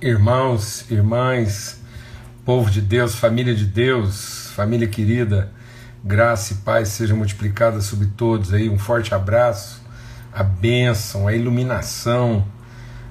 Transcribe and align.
irmãos, 0.00 0.88
irmãs, 0.90 1.80
povo 2.44 2.70
de 2.70 2.80
Deus, 2.80 3.16
família 3.16 3.54
de 3.54 3.66
Deus, 3.66 4.50
família 4.54 4.86
querida, 4.86 5.50
graça 6.04 6.52
e 6.52 6.56
paz 6.58 6.88
sejam 6.90 7.16
multiplicadas 7.16 7.84
sobre 7.84 8.06
todos 8.06 8.52
aí. 8.54 8.68
Um 8.68 8.78
forte 8.78 9.12
abraço, 9.12 9.82
a 10.32 10.42
bênção, 10.44 11.26
a 11.26 11.34
iluminação, 11.34 12.46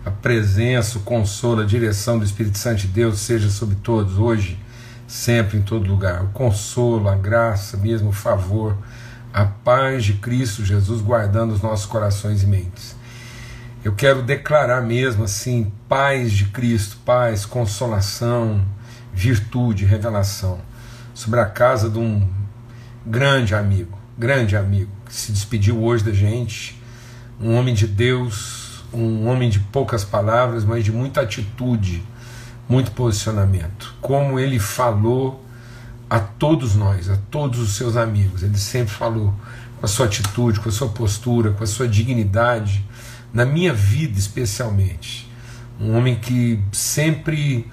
a 0.05 0.12
presença, 0.12 0.97
o 0.97 1.02
consolo, 1.02 1.62
a 1.62 1.65
direção 1.65 2.18
do 2.18 2.23
Espírito 2.23 2.58
Santo 2.58 2.81
de 2.81 2.88
Deus 2.88 3.19
seja 3.19 3.49
sobre 3.49 3.76
todos, 3.76 4.17
hoje, 4.17 4.58
sempre, 5.06 5.58
em 5.58 5.62
todo 5.62 5.90
lugar. 5.90 6.24
O 6.24 6.29
consolo, 6.29 7.10
a 7.10 7.15
graça, 7.15 7.76
mesmo 7.76 8.10
o 8.10 8.13
favor, 8.13 8.78
a 9.33 9.44
paz 9.44 10.06
de 10.06 10.13
Cristo 10.13 10.63
Jesus 10.63 11.01
guardando 11.01 11.54
os 11.54 11.62
nossos 11.62 11.85
corações 11.85 12.44
e 12.44 12.47
mentes. 12.47 12.97
Eu 13.88 13.94
quero 13.94 14.22
declarar 14.22 14.81
mesmo 14.81 15.24
assim, 15.24 15.72
paz 15.87 16.34
de 16.34 16.48
Cristo, 16.48 16.98
paz, 17.05 17.45
consolação, 17.45 18.62
virtude, 19.13 19.86
revelação 19.86 20.60
sobre 21.13 21.40
a 21.40 21.46
casa 21.46 21.90
de 21.90 21.98
um 21.98 22.27
grande 23.05 23.55
amigo, 23.55 23.98
grande 24.18 24.58
amigo 24.58 24.91
que 25.05 25.16
se 25.16 25.32
despediu 25.32 25.82
hoje 25.82 26.04
da 26.04 26.12
gente, 26.12 26.77
um 27.40 27.55
homem 27.55 27.73
de 27.73 27.88
Deus, 27.88 28.84
um 28.94 29.26
homem 29.26 29.50
de 29.50 29.62
poucas 29.62 30.04
palavras, 30.04 30.66
mas 30.66 30.84
de 30.84 30.91
muita 30.91 31.22
atitude, 31.22 32.04
muito 32.68 32.91
posicionamento. 32.91 33.96
Como 34.02 34.38
ele 34.38 34.60
falou 34.60 35.46
a 36.10 36.20
todos 36.20 36.76
nós, 36.76 37.10
a 37.10 37.16
todos 37.32 37.62
os 37.62 37.77
seus 37.77 37.96
amigos, 37.96 38.44
ele 38.44 38.58
sempre 38.58 38.94
falou 38.94 39.34
com 39.80 39.85
a 39.85 39.88
sua 39.88 40.08
atitude, 40.08 40.60
com 40.60 40.68
a 40.68 40.74
sua 40.74 40.90
postura, 40.90 41.52
com 41.52 41.63
a 41.63 41.68
sua 41.68 41.88
dignidade 41.88 42.84
na 43.38 43.46
minha 43.46 43.72
vida 43.72 44.18
especialmente. 44.18 45.30
Um 45.80 45.96
homem 45.96 46.16
que 46.16 46.59
sempre 46.72 47.70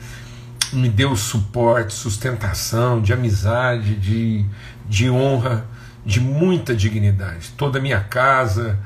me 0.75 0.91
deu 0.91 1.17
suporte, 1.17 1.95
sustentação, 1.95 3.01
de 3.01 3.15
amizade, 3.15 3.97
de, 3.97 4.45
de 4.87 5.09
honra, 5.09 5.67
de 6.05 6.21
muita 6.21 6.77
dignidade. 6.77 7.49
Toda 7.57 7.79
a 7.79 7.83
minha 7.83 8.01
casa, 8.01 8.79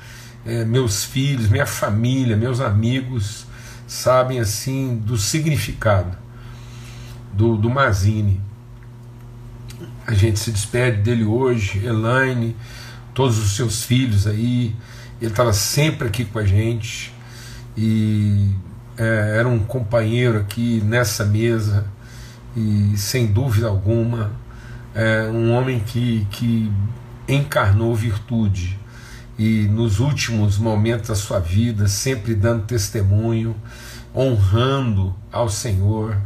é, 0.47 0.65
meus 0.65 1.03
filhos, 1.05 1.49
minha 1.49 1.67
família, 1.67 2.37
meus 2.37 2.61
amigos 2.61 3.45
sabem 3.85 4.39
assim 4.39 5.03
do 5.05 5.17
significado 5.17 6.17
do, 7.33 7.57
do 7.57 7.69
Mazini. 7.69 8.41
A 10.07 10.15
gente 10.15 10.39
se 10.39 10.53
despede 10.53 11.03
dele 11.03 11.25
hoje, 11.25 11.85
Elaine, 11.85 12.55
todos 13.13 13.37
os 13.37 13.57
seus 13.57 13.83
filhos 13.83 14.29
aí, 14.29 14.77
ele 15.21 15.31
estava 15.31 15.53
sempre 15.53 16.07
aqui 16.09 16.25
com 16.25 16.39
a 16.39 16.45
gente 16.45 17.13
e 17.77 18.51
é, 18.97 19.37
era 19.39 19.49
um 19.49 19.59
companheiro 19.59 20.39
aqui 20.39 20.81
nessa 20.85 21.25
mesa 21.25 21.87
e 22.57 22.97
sem 22.97 23.27
dúvida 23.27 23.69
alguma 23.69 24.33
é 24.95 25.29
um 25.29 25.53
homem 25.53 25.81
que, 25.81 26.27
que 26.31 26.73
encarnou 27.29 27.95
virtude 27.95 28.79
e 29.39 29.69
nos 29.69 30.01
últimos 30.01 30.59
momentos 30.59 31.09
da 31.09 31.15
sua 31.15 31.39
vida 31.39 31.87
sempre 31.87 32.35
dando 32.35 32.65
testemunho, 32.65 33.55
honrando 34.15 35.15
ao 35.31 35.49
Senhor. 35.49 36.17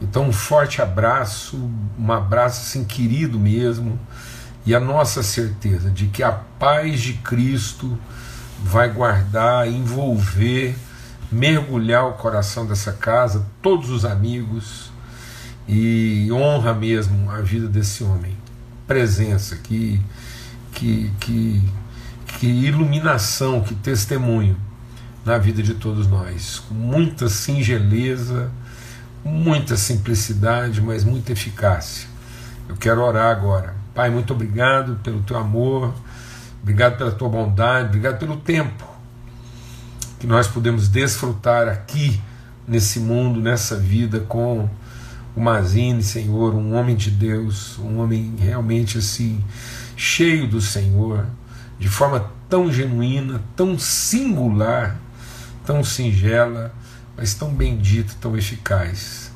Então 0.00 0.28
um 0.28 0.32
forte 0.32 0.80
abraço, 0.80 1.70
um 1.98 2.10
abraço 2.10 2.62
assim 2.62 2.84
querido 2.84 3.38
mesmo 3.38 3.98
e 4.64 4.74
a 4.74 4.80
nossa 4.80 5.22
certeza 5.22 5.90
de 5.90 6.06
que 6.06 6.22
a 6.22 6.32
paz 6.32 7.00
de 7.00 7.14
Cristo 7.14 7.98
vai 8.62 8.90
guardar, 8.90 9.66
envolver, 9.66 10.76
mergulhar 11.32 12.06
o 12.06 12.12
coração 12.12 12.66
dessa 12.66 12.92
casa, 12.92 13.46
todos 13.62 13.88
os 13.90 14.04
amigos, 14.04 14.92
e 15.66 16.28
honra 16.32 16.74
mesmo 16.74 17.30
a 17.30 17.40
vida 17.40 17.68
desse 17.68 18.04
homem. 18.04 18.36
Presença, 18.86 19.56
que, 19.56 20.00
que, 20.72 21.10
que, 21.20 21.62
que 22.38 22.46
iluminação, 22.46 23.62
que 23.62 23.74
testemunho 23.74 24.56
na 25.24 25.38
vida 25.38 25.62
de 25.62 25.74
todos 25.74 26.06
nós. 26.06 26.58
Com 26.68 26.74
muita 26.74 27.28
singeleza, 27.28 28.50
muita 29.24 29.76
simplicidade, 29.76 30.82
mas 30.82 31.04
muita 31.04 31.32
eficácia. 31.32 32.08
Eu 32.68 32.76
quero 32.76 33.00
orar 33.00 33.30
agora 33.30 33.79
Pai, 34.00 34.08
muito 34.08 34.32
obrigado 34.32 34.98
pelo 35.02 35.20
teu 35.20 35.36
amor, 35.36 35.92
obrigado 36.62 36.96
pela 36.96 37.12
tua 37.12 37.28
bondade, 37.28 37.88
obrigado 37.88 38.18
pelo 38.18 38.38
tempo 38.38 38.82
que 40.18 40.26
nós 40.26 40.48
podemos 40.48 40.88
desfrutar 40.88 41.68
aqui 41.68 42.18
nesse 42.66 42.98
mundo, 42.98 43.42
nessa 43.42 43.76
vida 43.76 44.20
com 44.20 44.66
o 45.36 45.40
Mazine, 45.42 46.02
Senhor, 46.02 46.54
um 46.54 46.74
homem 46.76 46.96
de 46.96 47.10
Deus, 47.10 47.78
um 47.78 47.98
homem 47.98 48.36
realmente 48.38 48.96
assim 48.96 49.44
cheio 49.94 50.48
do 50.48 50.62
Senhor, 50.62 51.26
de 51.78 51.90
forma 51.90 52.24
tão 52.48 52.72
genuína, 52.72 53.42
tão 53.54 53.78
singular, 53.78 54.98
tão 55.66 55.84
singela, 55.84 56.74
mas 57.18 57.34
tão 57.34 57.52
bendita, 57.52 58.14
tão 58.18 58.34
eficaz 58.34 59.29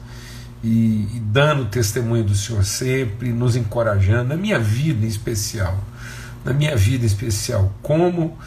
e, 0.65 1.09
e 1.17 1.21
dando 1.21 1.67
testemunho 1.67 2.25
do 2.25 2.35
Senhor 2.35 2.65
sempre, 2.65 3.31
nos 3.31 3.55
encorajando, 3.55 4.31
na 4.31 4.37
minha 4.37 4.59
vida 4.59 5.05
em 5.05 5.09
especial, 5.09 5.79
na 6.43 6.55
minha 6.55 6.75
vida 6.75 7.05
em 7.05 7.07
especial, 7.07 7.71
como 7.83 8.39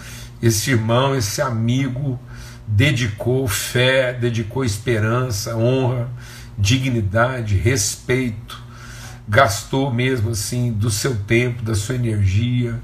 esse 0.41 0.71
irmão, 0.71 1.15
esse 1.15 1.43
amigo 1.43 2.19
dedicou 2.65 3.47
fé, 3.47 4.13
dedicou 4.13 4.65
esperança, 4.65 5.55
honra, 5.55 6.09
dignidade, 6.57 7.55
respeito, 7.55 8.63
gastou 9.27 9.93
mesmo 9.93 10.31
assim 10.31 10.71
do 10.71 10.89
seu 10.89 11.15
tempo, 11.15 11.61
da 11.61 11.75
sua 11.75 11.93
energia, 11.93 12.79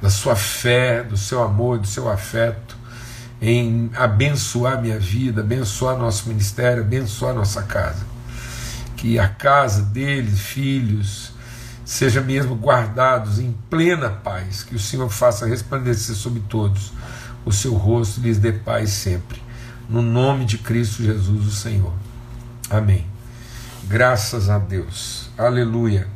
da 0.00 0.08
sua 0.08 0.36
fé, 0.36 1.02
do 1.02 1.16
seu 1.16 1.42
amor, 1.42 1.78
do 1.78 1.86
seu 1.86 2.08
afeto 2.08 2.78
em 3.40 3.90
abençoar 3.94 4.80
minha 4.80 4.98
vida, 4.98 5.40
abençoar 5.40 5.96
nosso 5.96 6.28
ministério, 6.28 6.82
abençoar 6.82 7.34
nossa 7.34 7.62
casa 7.62 8.07
que 8.98 9.16
a 9.16 9.28
casa 9.28 9.82
dele, 9.82 10.30
filhos, 10.32 11.32
seja 11.84 12.20
mesmo 12.20 12.56
guardados 12.56 13.38
em 13.38 13.56
plena 13.70 14.10
paz, 14.10 14.64
que 14.64 14.74
o 14.74 14.78
Senhor 14.78 15.08
faça 15.08 15.46
resplandecer 15.46 16.16
sobre 16.16 16.40
todos 16.40 16.92
o 17.44 17.52
seu 17.52 17.74
rosto 17.74 18.18
e 18.18 18.24
lhes 18.24 18.38
dê 18.38 18.52
paz 18.52 18.90
sempre. 18.90 19.40
No 19.88 20.02
nome 20.02 20.44
de 20.44 20.58
Cristo 20.58 21.02
Jesus, 21.02 21.46
o 21.46 21.50
Senhor. 21.50 21.92
Amém. 22.68 23.06
Graças 23.84 24.50
a 24.50 24.58
Deus. 24.58 25.30
Aleluia. 25.38 26.08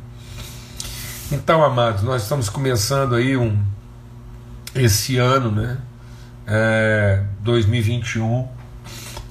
Então, 1.31 1.63
amados, 1.63 2.03
nós 2.03 2.23
estamos 2.23 2.49
começando 2.49 3.15
aí 3.15 3.37
um 3.37 3.57
esse 4.75 5.17
ano, 5.17 5.49
né? 5.49 5.77
É, 6.45 7.23
2021. 7.39 8.47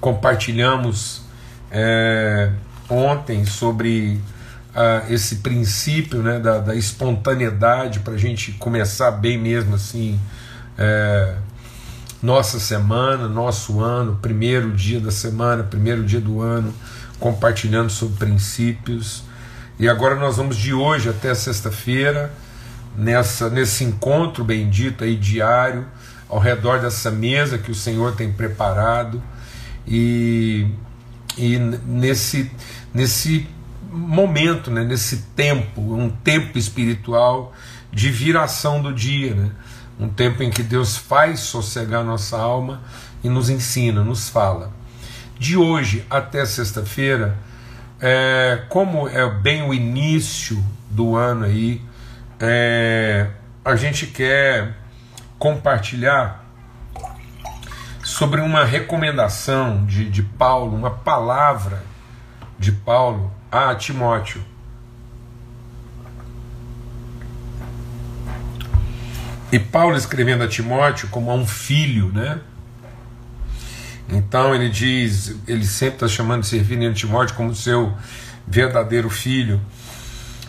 Compartilhamos 0.01 1.23
é, 1.71 2.51
ontem 2.93 3.45
sobre 3.45 4.21
uh, 4.75 5.13
esse 5.13 5.37
princípio 5.37 6.23
né, 6.23 6.39
da, 6.39 6.59
da 6.59 6.75
espontaneidade 6.75 8.01
para 8.01 8.15
a 8.15 8.19
gente 8.19 8.53
começar 8.53 9.11
bem 9.11 9.39
mesmo 9.39 9.75
assim 9.75 10.19
é, 10.79 11.35
nossa 12.23 12.61
semana, 12.61 13.29
nosso 13.29 13.81
ano, 13.81 14.19
primeiro 14.23 14.73
dia 14.73 15.01
da 15.01 15.11
semana, 15.11 15.65
primeiro 15.65 16.05
dia 16.05 16.21
do 16.21 16.41
ano, 16.41 16.73
compartilhando 17.19 17.91
sobre 17.91 18.17
princípios. 18.17 19.25
E 19.79 19.89
agora 19.89 20.15
nós 20.15 20.37
vamos 20.37 20.57
de 20.57 20.73
hoje 20.73 21.09
até 21.09 21.35
sexta-feira 21.35 22.33
nessa 22.97 23.49
nesse 23.49 23.85
encontro 23.85 24.45
bendito 24.45 25.03
aí 25.03 25.17
diário 25.17 25.87
ao 26.29 26.39
redor 26.39 26.79
dessa 26.79 27.11
mesa 27.11 27.57
que 27.57 27.71
o 27.71 27.75
Senhor 27.75 28.15
tem 28.15 28.31
preparado 28.31 29.23
e, 29.87 30.67
e 31.37 31.59
nesse 31.59 32.51
nesse 32.93 33.49
momento, 33.91 34.71
né, 34.71 34.85
nesse 34.85 35.19
tempo, 35.37 35.81
um 35.81 36.09
tempo 36.09 36.59
espiritual 36.59 37.53
de 37.93 38.11
viração 38.11 38.81
do 38.81 38.93
dia, 38.93 39.35
né? 39.35 39.51
um 40.01 40.09
tempo 40.09 40.43
em 40.43 40.51
que 40.51 40.63
Deus 40.63 40.97
faz 40.97 41.41
sossegar 41.41 42.03
nossa 42.03 42.39
alma 42.39 42.81
e 43.23 43.29
nos 43.29 43.51
ensina, 43.51 44.03
nos 44.03 44.29
fala. 44.29 44.73
De 45.39 45.57
hoje 45.57 46.05
até 46.09 46.45
sexta-feira, 46.47 47.37
é, 48.01 48.65
como 48.69 49.09
é 49.09 49.29
bem 49.29 49.63
o 49.63 49.75
início 49.75 50.63
do 50.91 51.15
ano 51.15 51.45
aí, 51.45 51.81
é, 52.41 53.29
a 53.65 53.77
gente 53.77 54.07
quer 54.07 54.77
compartilhar 55.39 56.43
sobre 58.03 58.41
uma 58.41 58.65
recomendação 58.65 59.85
de, 59.85 60.09
de 60.09 60.23
Paulo, 60.23 60.77
uma 60.77 60.91
palavra 60.91 61.92
de 62.63 62.71
Paulo 62.71 63.31
a 63.51 63.75
Timóteo. 63.75 64.41
E 69.51 69.59
Paulo 69.59 69.97
escrevendo 69.97 70.45
a 70.45 70.49
Timóteo 70.49 71.09
como 71.09 71.31
a 71.31 71.35
um 71.35 71.45
filho, 71.45 72.11
né? 72.13 72.41
Então 74.09 74.55
ele 74.55 74.71
diz, 74.71 75.37
ele 75.47 75.67
sempre 75.67 75.95
está 75.95 76.09
chamando 76.09 76.43
de 76.43 76.47
servir 76.47 76.79
Timóteo 76.95 77.35
como 77.35 77.55
seu 77.55 77.93
verdadeiro 78.47 79.11
filho. 79.11 79.61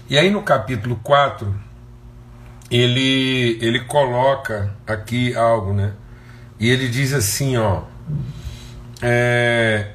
E 0.08 0.18
aí 0.18 0.30
no 0.30 0.44
capítulo 0.44 1.00
4, 1.04 1.54
ele, 2.70 3.58
ele 3.60 3.80
coloca 3.86 4.72
aqui 4.86 5.36
algo, 5.36 5.74
né? 5.74 5.94
E 6.60 6.70
ele 6.70 6.88
diz 6.88 7.12
assim, 7.12 7.58
ó. 7.58 7.84
É, 9.02 9.94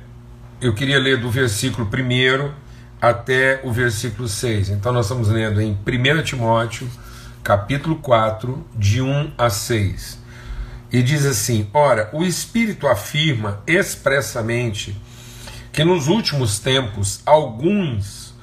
eu 0.61 0.75
queria 0.75 0.99
ler 0.99 1.21
do 1.21 1.31
versículo 1.31 1.87
1 1.87 2.51
até 3.01 3.61
o 3.63 3.73
versículo 3.73 4.29
6. 4.29 4.71
Então 4.71 4.93
nós 4.93 5.07
estamos 5.07 5.29
lendo 5.29 5.61
em 5.61 5.73
1 5.73 6.23
Timóteo, 6.23 6.89
capítulo 7.45 7.97
4, 7.97 8.67
de 8.75 9.01
1 9.01 9.33
a 9.39 9.49
6. 9.49 10.19
E 10.93 11.03
diz 11.03 11.25
assim: 11.25 11.69
Ora, 11.73 12.11
o 12.13 12.25
Espírito 12.25 12.89
afirma 12.89 13.63
expressamente 13.67 15.01
que 15.73 15.85
nos 15.85 16.09
últimos 16.09 16.59
tempos 16.59 17.21
alguns 17.25 18.35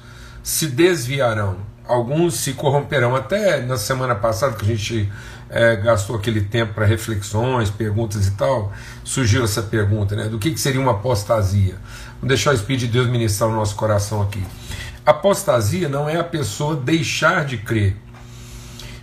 se 0.42 0.68
desviarão 0.68 1.58
alguns 1.88 2.34
se 2.34 2.52
corromperão. 2.52 3.14
Até 3.14 3.60
na 3.60 3.76
semana 3.76 4.14
passada, 4.14 4.56
que 4.56 4.64
a 4.64 4.68
gente 4.68 5.10
é, 5.48 5.76
gastou 5.76 6.16
aquele 6.16 6.40
tempo 6.40 6.74
para 6.74 6.84
reflexões, 6.84 7.70
perguntas 7.70 8.26
e 8.26 8.32
tal, 8.32 8.72
surgiu 9.04 9.44
essa 9.44 9.62
pergunta, 9.62 10.16
né? 10.16 10.28
Do 10.28 10.38
que, 10.38 10.50
que 10.50 10.60
seria 10.60 10.80
uma 10.80 10.92
apostasia? 10.92 11.76
Vamos 12.16 12.28
deixar 12.28 12.50
o 12.50 12.54
Espírito 12.54 12.86
de 12.86 12.92
Deus 12.92 13.08
ministrar 13.08 13.48
o 13.48 13.54
nosso 13.54 13.76
coração 13.76 14.22
aqui. 14.22 14.42
Apostasia 15.04 15.88
não 15.88 16.08
é 16.08 16.18
a 16.18 16.24
pessoa 16.24 16.74
deixar 16.74 17.44
de 17.44 17.58
crer, 17.58 17.96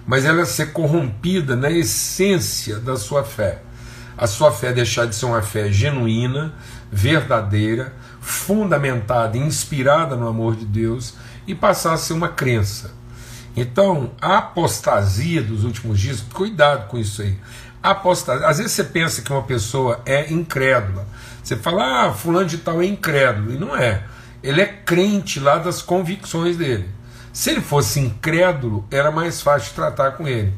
mas 0.06 0.26
ela 0.26 0.42
é 0.42 0.46
ser 0.46 0.74
corrompida 0.74 1.56
na 1.56 1.72
essência 1.72 2.78
da 2.78 2.98
sua 2.98 3.24
fé. 3.24 3.62
A 4.18 4.28
sua 4.28 4.52
fé 4.52 4.74
deixar 4.74 5.06
de 5.06 5.16
ser 5.16 5.26
uma 5.26 5.42
fé 5.42 5.72
genuína, 5.72 6.54
verdadeira, 6.92 7.94
fundamentada, 8.20 9.38
inspirada 9.38 10.16
no 10.16 10.28
amor 10.28 10.56
de 10.56 10.66
Deus 10.66 11.16
e 11.48 11.56
passar 11.56 11.94
a 11.94 11.98
ser 11.98 12.14
uma 12.14 12.30
crença. 12.30 12.92
Então, 13.56 14.12
a 14.20 14.38
apostasia 14.38 15.42
dos 15.42 15.64
últimos 15.64 16.00
dias, 16.00 16.22
cuidado 16.22 16.88
com 16.88 16.98
isso 16.98 17.22
aí. 17.22 17.38
Apostasia, 17.82 18.48
às 18.48 18.58
vezes 18.58 18.72
você 18.72 18.84
pensa 18.84 19.22
que 19.22 19.32
uma 19.32 19.44
pessoa 19.44 20.02
é 20.06 20.32
incrédula. 20.32 21.06
Você 21.44 21.56
fala, 21.56 22.08
ah, 22.08 22.14
fulano 22.14 22.48
de 22.48 22.58
tal 22.58 22.82
é 22.82 22.86
incrédulo. 22.86 23.54
E 23.54 23.58
não 23.58 23.76
é. 23.76 24.04
Ele 24.42 24.62
é 24.62 24.66
crente 24.66 25.40
lá 25.40 25.58
das 25.58 25.82
convicções 25.82 26.58
dele. 26.58 26.90
Se 27.32 27.52
ele 27.52 27.62
fosse 27.62 28.00
incrédulo, 28.00 28.86
era 28.90 29.12
mais 29.12 29.42
fácil 29.42 29.74
tratar 29.74 30.12
com 30.12 30.28
ele. 30.28 30.54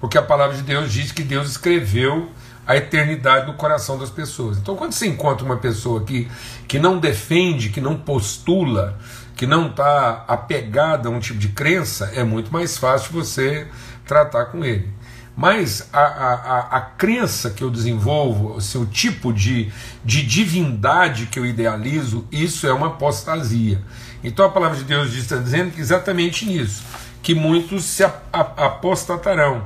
Porque 0.00 0.16
a 0.16 0.22
palavra 0.22 0.56
de 0.56 0.62
Deus 0.62 0.92
diz 0.92 1.12
que 1.12 1.22
Deus 1.22 1.50
escreveu 1.50 2.30
a 2.66 2.76
eternidade 2.76 3.46
no 3.46 3.54
coração 3.54 3.98
das 3.98 4.10
pessoas. 4.10 4.58
Então, 4.58 4.76
quando 4.76 4.92
você 4.92 5.06
encontra 5.06 5.44
uma 5.44 5.56
pessoa 5.56 6.04
que, 6.04 6.28
que 6.68 6.78
não 6.78 6.98
defende, 6.98 7.70
que 7.70 7.80
não 7.80 7.96
postula, 7.96 8.98
que 9.38 9.46
não 9.46 9.68
está 9.68 10.24
apegada 10.26 11.08
a 11.08 11.12
um 11.12 11.20
tipo 11.20 11.38
de 11.38 11.50
crença, 11.50 12.10
é 12.12 12.24
muito 12.24 12.52
mais 12.52 12.76
fácil 12.76 13.12
você 13.12 13.68
tratar 14.04 14.46
com 14.46 14.64
ele. 14.64 14.88
Mas 15.36 15.88
a, 15.92 16.00
a, 16.00 16.58
a, 16.76 16.80
crença 16.80 17.48
que 17.48 17.62
eu 17.62 17.70
desenvolvo, 17.70 18.56
o 18.56 18.60
seu 18.60 18.84
tipo 18.84 19.32
de, 19.32 19.72
de 20.04 20.26
divindade 20.26 21.26
que 21.26 21.38
eu 21.38 21.46
idealizo, 21.46 22.26
isso 22.32 22.66
é 22.66 22.72
uma 22.72 22.88
apostasia. 22.88 23.80
Então 24.24 24.44
a 24.44 24.48
palavra 24.48 24.76
de 24.76 24.82
Deus 24.82 25.14
está 25.14 25.36
dizendo 25.36 25.70
que 25.70 25.80
exatamente 25.80 26.44
nisso, 26.44 26.82
que 27.22 27.32
muitos 27.32 27.84
se 27.84 28.02
apostatarão. 28.32 29.62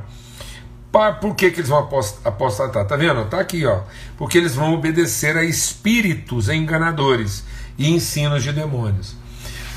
Por 1.18 1.34
que, 1.34 1.50
que 1.50 1.60
eles 1.60 1.70
vão 1.70 1.88
apostatar? 2.22 2.86
Tá 2.86 2.94
vendo? 2.94 3.24
Tá 3.24 3.40
aqui, 3.40 3.64
ó. 3.64 3.80
Porque 4.18 4.36
eles 4.36 4.54
vão 4.54 4.74
obedecer 4.74 5.34
a 5.38 5.42
espíritos 5.42 6.50
enganadores 6.50 7.42
e 7.78 7.88
ensinos 7.88 8.42
de 8.42 8.52
demônios. 8.52 9.21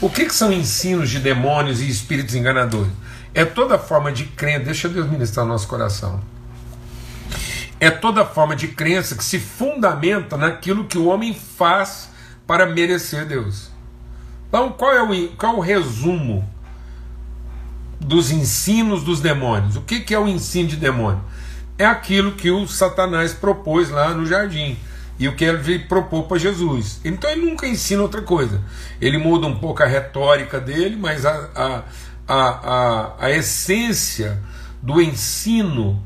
O 0.01 0.09
que, 0.09 0.25
que 0.25 0.35
são 0.35 0.51
ensinos 0.51 1.09
de 1.09 1.19
demônios 1.19 1.79
e 1.79 1.89
espíritos 1.89 2.35
enganadores? 2.35 2.91
É 3.33 3.45
toda 3.45 3.79
forma 3.79 4.11
de 4.11 4.25
crença, 4.25 4.65
deixa 4.65 4.89
Deus 4.89 5.09
ministrar 5.09 5.45
no 5.45 5.53
nosso 5.53 5.67
coração. 5.67 6.21
É 7.79 7.89
toda 7.89 8.25
forma 8.25 8.55
de 8.55 8.69
crença 8.69 9.15
que 9.15 9.23
se 9.23 9.39
fundamenta 9.39 10.37
naquilo 10.37 10.85
que 10.85 10.97
o 10.97 11.05
homem 11.05 11.33
faz 11.33 12.09
para 12.45 12.65
merecer 12.65 13.25
Deus. 13.25 13.69
Então, 14.49 14.71
qual 14.71 14.93
é 14.93 15.01
o, 15.01 15.29
qual 15.35 15.53
é 15.53 15.57
o 15.57 15.59
resumo 15.59 16.47
dos 17.99 18.31
ensinos 18.31 19.03
dos 19.03 19.21
demônios? 19.21 19.77
O 19.77 19.81
que, 19.81 20.01
que 20.01 20.13
é 20.13 20.19
o 20.19 20.27
ensino 20.27 20.69
de 20.69 20.75
demônio? 20.75 21.21
É 21.77 21.85
aquilo 21.85 22.33
que 22.33 22.51
o 22.51 22.67
Satanás 22.67 23.33
propôs 23.33 23.89
lá 23.89 24.13
no 24.13 24.25
jardim 24.25 24.77
e 25.17 25.27
o 25.27 25.35
que 25.35 25.45
ele 25.45 25.79
propôs 25.79 26.25
para 26.27 26.37
Jesus. 26.37 26.99
Então 27.03 27.29
ele 27.29 27.45
nunca 27.45 27.67
ensina 27.67 28.01
outra 28.01 28.21
coisa. 28.21 28.61
Ele 28.99 29.17
muda 29.17 29.47
um 29.47 29.57
pouco 29.57 29.81
a 29.81 29.85
retórica 29.85 30.59
dele, 30.59 30.95
mas 30.95 31.25
a, 31.25 31.49
a, 31.55 31.83
a, 32.27 32.37
a, 32.37 33.15
a 33.25 33.31
essência 33.31 34.41
do 34.81 35.01
ensino 35.01 36.03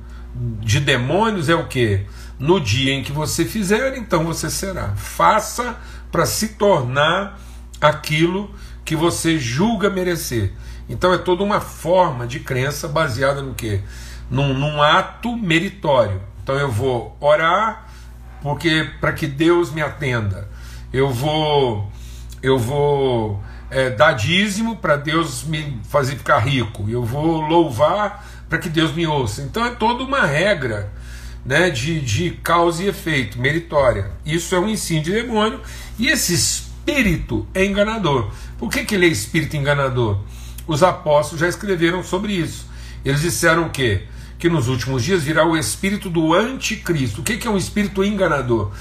de 0.62 0.80
demônios 0.80 1.50
é 1.50 1.56
o 1.56 1.68
que? 1.68 2.06
No 2.38 2.60
dia 2.60 2.94
em 2.94 3.04
que 3.04 3.12
você 3.12 3.44
fizer, 3.44 3.98
então 3.98 4.24
você 4.24 4.50
será. 4.50 4.90
Faça 4.96 5.78
para 6.12 6.26
se 6.26 6.50
tornar 6.50 7.40
aquilo 7.82 8.54
que 8.86 8.96
você 8.96 9.38
julga 9.38 9.90
merecer. 9.90 10.54
Então 10.88 11.14
é 11.14 11.18
toda 11.18 11.44
uma 11.44 11.60
forma 11.60 12.26
de 12.26 12.40
crença 12.40 12.88
baseada 12.88 13.42
no 13.42 13.54
que? 13.54 13.82
Num, 14.30 14.54
num 14.54 14.82
ato 14.82 15.36
meritório. 15.36 16.22
Então 16.42 16.56
eu 16.56 16.72
vou 16.72 17.18
orar 17.20 17.89
porque 18.42 18.90
para 19.00 19.12
que 19.12 19.28
Deus 19.28 19.72
me 19.72 19.82
atenda, 19.82 20.48
eu 20.92 21.10
vou 21.10 21.92
eu 22.42 22.58
vou 22.58 23.42
é, 23.70 23.90
dar 23.90 24.14
dízimo 24.14 24.78
para 24.78 24.96
Deus 24.96 25.44
me 25.44 25.80
fazer 25.90 26.16
ficar 26.16 26.40
rico, 26.40 26.86
eu 26.90 27.04
vou 27.04 27.42
louvar 27.42 28.26
para 28.48 28.58
que 28.58 28.70
Deus 28.70 28.94
me 28.94 29.06
ouça. 29.06 29.42
Então 29.42 29.66
é 29.66 29.72
toda 29.72 30.04
uma 30.04 30.26
regra 30.26 30.92
né, 31.46 31.70
de, 31.70 32.02
de 32.02 32.32
causa 32.32 32.84
e 32.84 32.88
efeito, 32.88 33.40
meritória. 33.40 34.12
Isso 34.26 34.56
é 34.56 34.60
um 34.60 34.68
ensino 34.68 35.04
de 35.04 35.12
demônio 35.12 35.62
e 35.98 36.08
esse 36.08 36.34
espírito 36.34 37.48
é 37.54 37.64
enganador. 37.66 38.32
Por 38.58 38.70
que, 38.70 38.84
que 38.84 38.96
ele 38.96 39.06
é 39.06 39.10
espírito 39.10 39.56
enganador? 39.56 40.20
Os 40.68 40.84
apóstolos 40.84 41.40
já 41.40 41.48
escreveram 41.48 42.04
sobre 42.04 42.34
isso. 42.34 42.68
Eles 43.04 43.22
disseram 43.22 43.68
o 43.68 43.70
quê? 43.70 44.04
Que 44.40 44.50
nos 44.50 44.70
últimos 44.70 45.04
dias 45.04 45.22
virá 45.22 45.46
o 45.46 45.58
espírito 45.58 46.10
do 46.10 46.34
anticristo. 46.34 47.20
O 47.20 47.24
que 47.24 47.46
é 47.46 47.52
um 47.52 47.58
espírito 47.58 48.04
enganador? 48.04 48.72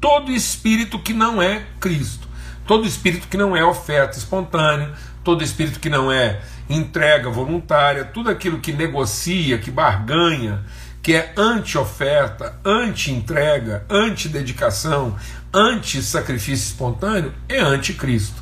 Todo 0.00 0.30
espírito 0.30 1.00
que 1.00 1.12
não 1.12 1.42
é 1.42 1.66
Cristo, 1.80 2.28
todo 2.64 2.86
espírito 2.86 3.26
que 3.26 3.36
não 3.36 3.56
é 3.56 3.64
oferta 3.64 4.16
espontânea, 4.16 4.92
todo 5.24 5.42
espírito 5.42 5.80
que 5.80 5.90
não 5.90 6.10
é 6.12 6.40
entrega 6.70 7.28
voluntária, 7.28 8.04
tudo 8.04 8.30
aquilo 8.30 8.60
que 8.60 8.72
negocia, 8.72 9.58
que 9.58 9.72
barganha, 9.72 10.64
que 11.02 11.14
é 11.14 11.32
anti-oferta, 11.36 12.56
anti-entrega, 12.64 13.84
anti-dedicação, 13.90 15.16
anti-sacrifício 15.52 16.68
espontâneo, 16.68 17.34
é 17.48 17.58
anticristo. 17.58 18.40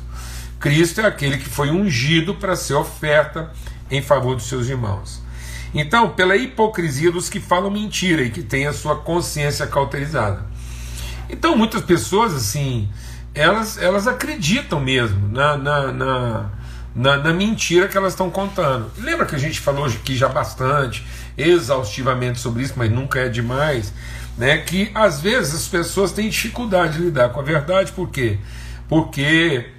Cristo 0.59 1.01
é 1.01 1.05
aquele 1.05 1.37
que 1.37 1.49
foi 1.49 1.71
ungido 1.71 2.35
para 2.35 2.55
ser 2.55 2.75
oferta 2.75 3.51
em 3.89 4.01
favor 4.01 4.35
dos 4.35 4.47
seus 4.47 4.67
irmãos. 4.67 5.25
Então, 5.73 6.09
pela 6.09 6.35
hipocrisia 6.35 7.11
dos 7.11 7.29
que 7.29 7.39
falam 7.39 7.69
mentira 7.69 8.23
e 8.23 8.29
que 8.29 8.41
têm 8.41 8.67
a 8.67 8.73
sua 8.73 8.95
consciência 8.95 9.67
cauterizada. 9.67 10.45
Então, 11.29 11.57
muitas 11.57 11.81
pessoas, 11.81 12.33
assim, 12.33 12.89
elas, 13.33 13.77
elas 13.77 14.07
acreditam 14.07 14.79
mesmo 14.79 15.27
na, 15.29 15.57
na, 15.57 15.91
na, 15.91 16.49
na, 16.95 17.17
na 17.17 17.33
mentira 17.33 17.87
que 17.87 17.97
elas 17.97 18.13
estão 18.13 18.29
contando. 18.29 18.91
Lembra 18.97 19.25
que 19.25 19.35
a 19.35 19.39
gente 19.39 19.59
falou 19.59 19.85
aqui 19.85 20.15
já 20.15 20.27
bastante, 20.27 21.05
exaustivamente 21.37 22.39
sobre 22.39 22.63
isso, 22.63 22.73
mas 22.75 22.89
nunca 22.89 23.19
é 23.19 23.29
demais, 23.29 23.93
né? 24.37 24.57
Que 24.57 24.89
às 24.95 25.21
vezes 25.21 25.53
as 25.53 25.67
pessoas 25.67 26.11
têm 26.11 26.29
dificuldade 26.29 26.97
de 26.97 27.03
lidar 27.03 27.29
com 27.29 27.39
a 27.39 27.43
verdade, 27.43 27.91
por 27.91 28.09
quê? 28.09 28.39
Porque 28.87 29.69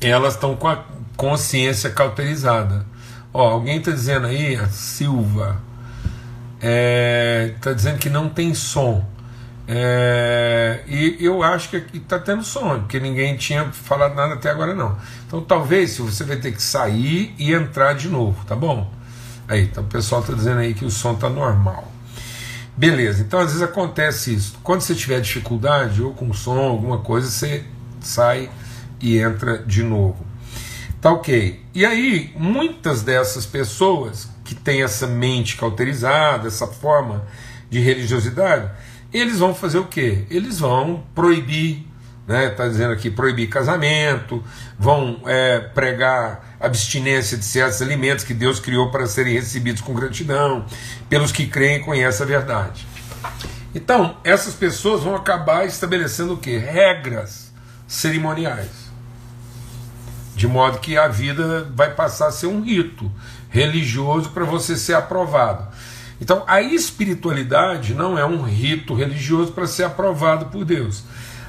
elas 0.00 0.34
estão 0.34 0.54
com 0.54 0.68
a 0.68 0.84
consciência 1.16 1.90
cauterizada. 1.90 2.86
Ó, 3.32 3.48
alguém 3.48 3.78
está 3.78 3.90
dizendo 3.90 4.26
aí, 4.26 4.56
a 4.56 4.68
Silva, 4.68 5.60
está 6.56 6.68
é, 6.68 7.54
tá 7.60 7.72
dizendo 7.72 7.98
que 7.98 8.10
não 8.10 8.28
tem 8.28 8.54
som. 8.54 9.04
É, 9.66 10.80
e 10.86 11.16
eu 11.20 11.42
acho 11.42 11.70
que 11.70 11.96
está 11.96 12.18
tendo 12.18 12.42
som, 12.42 12.80
porque 12.80 13.00
ninguém 13.00 13.36
tinha 13.36 13.70
falado 13.72 14.14
nada 14.14 14.34
até 14.34 14.50
agora 14.50 14.74
não. 14.74 14.96
Então 15.26 15.40
talvez 15.40 15.96
você 15.98 16.24
vai 16.24 16.36
ter 16.36 16.52
que 16.52 16.62
sair 16.62 17.34
e 17.38 17.52
entrar 17.52 17.94
de 17.94 18.08
novo, 18.08 18.44
tá 18.44 18.54
bom? 18.54 18.90
Aí, 19.48 19.64
então 19.64 19.82
o 19.82 19.86
pessoal 19.86 20.20
está 20.20 20.34
dizendo 20.34 20.58
aí 20.58 20.74
que 20.74 20.84
o 20.84 20.90
som 20.90 21.12
está 21.12 21.30
normal. 21.30 21.90
Beleza, 22.76 23.22
então 23.22 23.38
às 23.38 23.46
vezes 23.46 23.62
acontece 23.62 24.34
isso. 24.34 24.58
Quando 24.62 24.80
você 24.80 24.94
tiver 24.94 25.20
dificuldade 25.20 26.02
ou 26.02 26.12
com 26.12 26.32
som, 26.32 26.58
alguma 26.58 26.98
coisa, 26.98 27.28
você 27.28 27.64
sai 28.00 28.50
e 29.00 29.18
entra 29.18 29.58
de 29.58 29.82
novo. 29.82 30.31
Tá 31.02 31.10
ok. 31.10 31.60
E 31.74 31.84
aí, 31.84 32.32
muitas 32.36 33.02
dessas 33.02 33.44
pessoas 33.44 34.28
que 34.44 34.54
têm 34.54 34.84
essa 34.84 35.04
mente 35.04 35.56
cauterizada, 35.56 36.46
essa 36.46 36.68
forma 36.68 37.26
de 37.68 37.80
religiosidade, 37.80 38.70
eles 39.12 39.40
vão 39.40 39.52
fazer 39.52 39.78
o 39.78 39.86
quê? 39.86 40.24
Eles 40.30 40.60
vão 40.60 41.02
proibir, 41.12 41.84
né? 42.24 42.46
Está 42.46 42.68
dizendo 42.68 42.92
aqui 42.92 43.10
proibir 43.10 43.48
casamento, 43.48 44.44
vão 44.78 45.20
é, 45.26 45.58
pregar 45.58 46.56
abstinência 46.60 47.36
de 47.36 47.44
certos 47.44 47.82
alimentos 47.82 48.24
que 48.24 48.32
Deus 48.32 48.60
criou 48.60 48.92
para 48.92 49.04
serem 49.08 49.34
recebidos 49.34 49.82
com 49.82 49.92
gratidão, 49.94 50.64
pelos 51.08 51.32
que 51.32 51.48
creem 51.48 51.78
e 51.78 51.84
conhecem 51.84 52.22
a 52.24 52.28
verdade. 52.28 52.86
Então, 53.74 54.18
essas 54.22 54.54
pessoas 54.54 55.02
vão 55.02 55.16
acabar 55.16 55.66
estabelecendo 55.66 56.34
o 56.34 56.36
quê? 56.36 56.58
Regras 56.58 57.52
cerimoniais. 57.88 58.81
De 60.42 60.48
modo 60.48 60.80
que 60.80 60.98
a 60.98 61.06
vida 61.06 61.70
vai 61.72 61.94
passar 61.94 62.26
a 62.26 62.32
ser 62.32 62.48
um 62.48 62.62
rito 62.62 63.08
religioso 63.48 64.30
para 64.30 64.44
você 64.44 64.74
ser 64.74 64.94
aprovado. 64.94 65.68
Então, 66.20 66.42
a 66.48 66.60
espiritualidade 66.60 67.94
não 67.94 68.18
é 68.18 68.26
um 68.26 68.42
rito 68.42 68.92
religioso 68.92 69.52
para 69.52 69.68
ser 69.68 69.84
aprovado 69.84 70.46
por 70.46 70.64
Deus. 70.64 71.04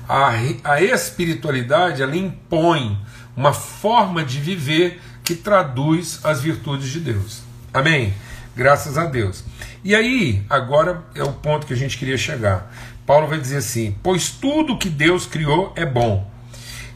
A, 0.08 0.34
a 0.64 0.80
espiritualidade 0.80 2.04
ela 2.04 2.16
impõe 2.16 2.96
uma 3.36 3.52
forma 3.52 4.24
de 4.24 4.40
viver 4.40 5.02
que 5.24 5.34
traduz 5.34 6.20
as 6.24 6.42
virtudes 6.42 6.92
de 6.92 7.00
Deus. 7.00 7.42
Amém? 7.74 8.14
Graças 8.56 8.96
a 8.96 9.06
Deus. 9.06 9.44
E 9.84 9.96
aí, 9.96 10.46
agora 10.48 11.04
é 11.16 11.24
o 11.24 11.34
ponto 11.34 11.66
que 11.66 11.74
a 11.74 11.78
gente 11.78 11.98
queria 11.98 12.16
chegar. 12.16 12.72
Paulo 13.08 13.26
vai 13.26 13.40
dizer 13.40 13.58
assim: 13.58 13.98
Pois 14.04 14.30
tudo 14.30 14.78
que 14.78 14.88
Deus 14.88 15.26
criou 15.26 15.74
é 15.76 15.84
bom, 15.84 16.32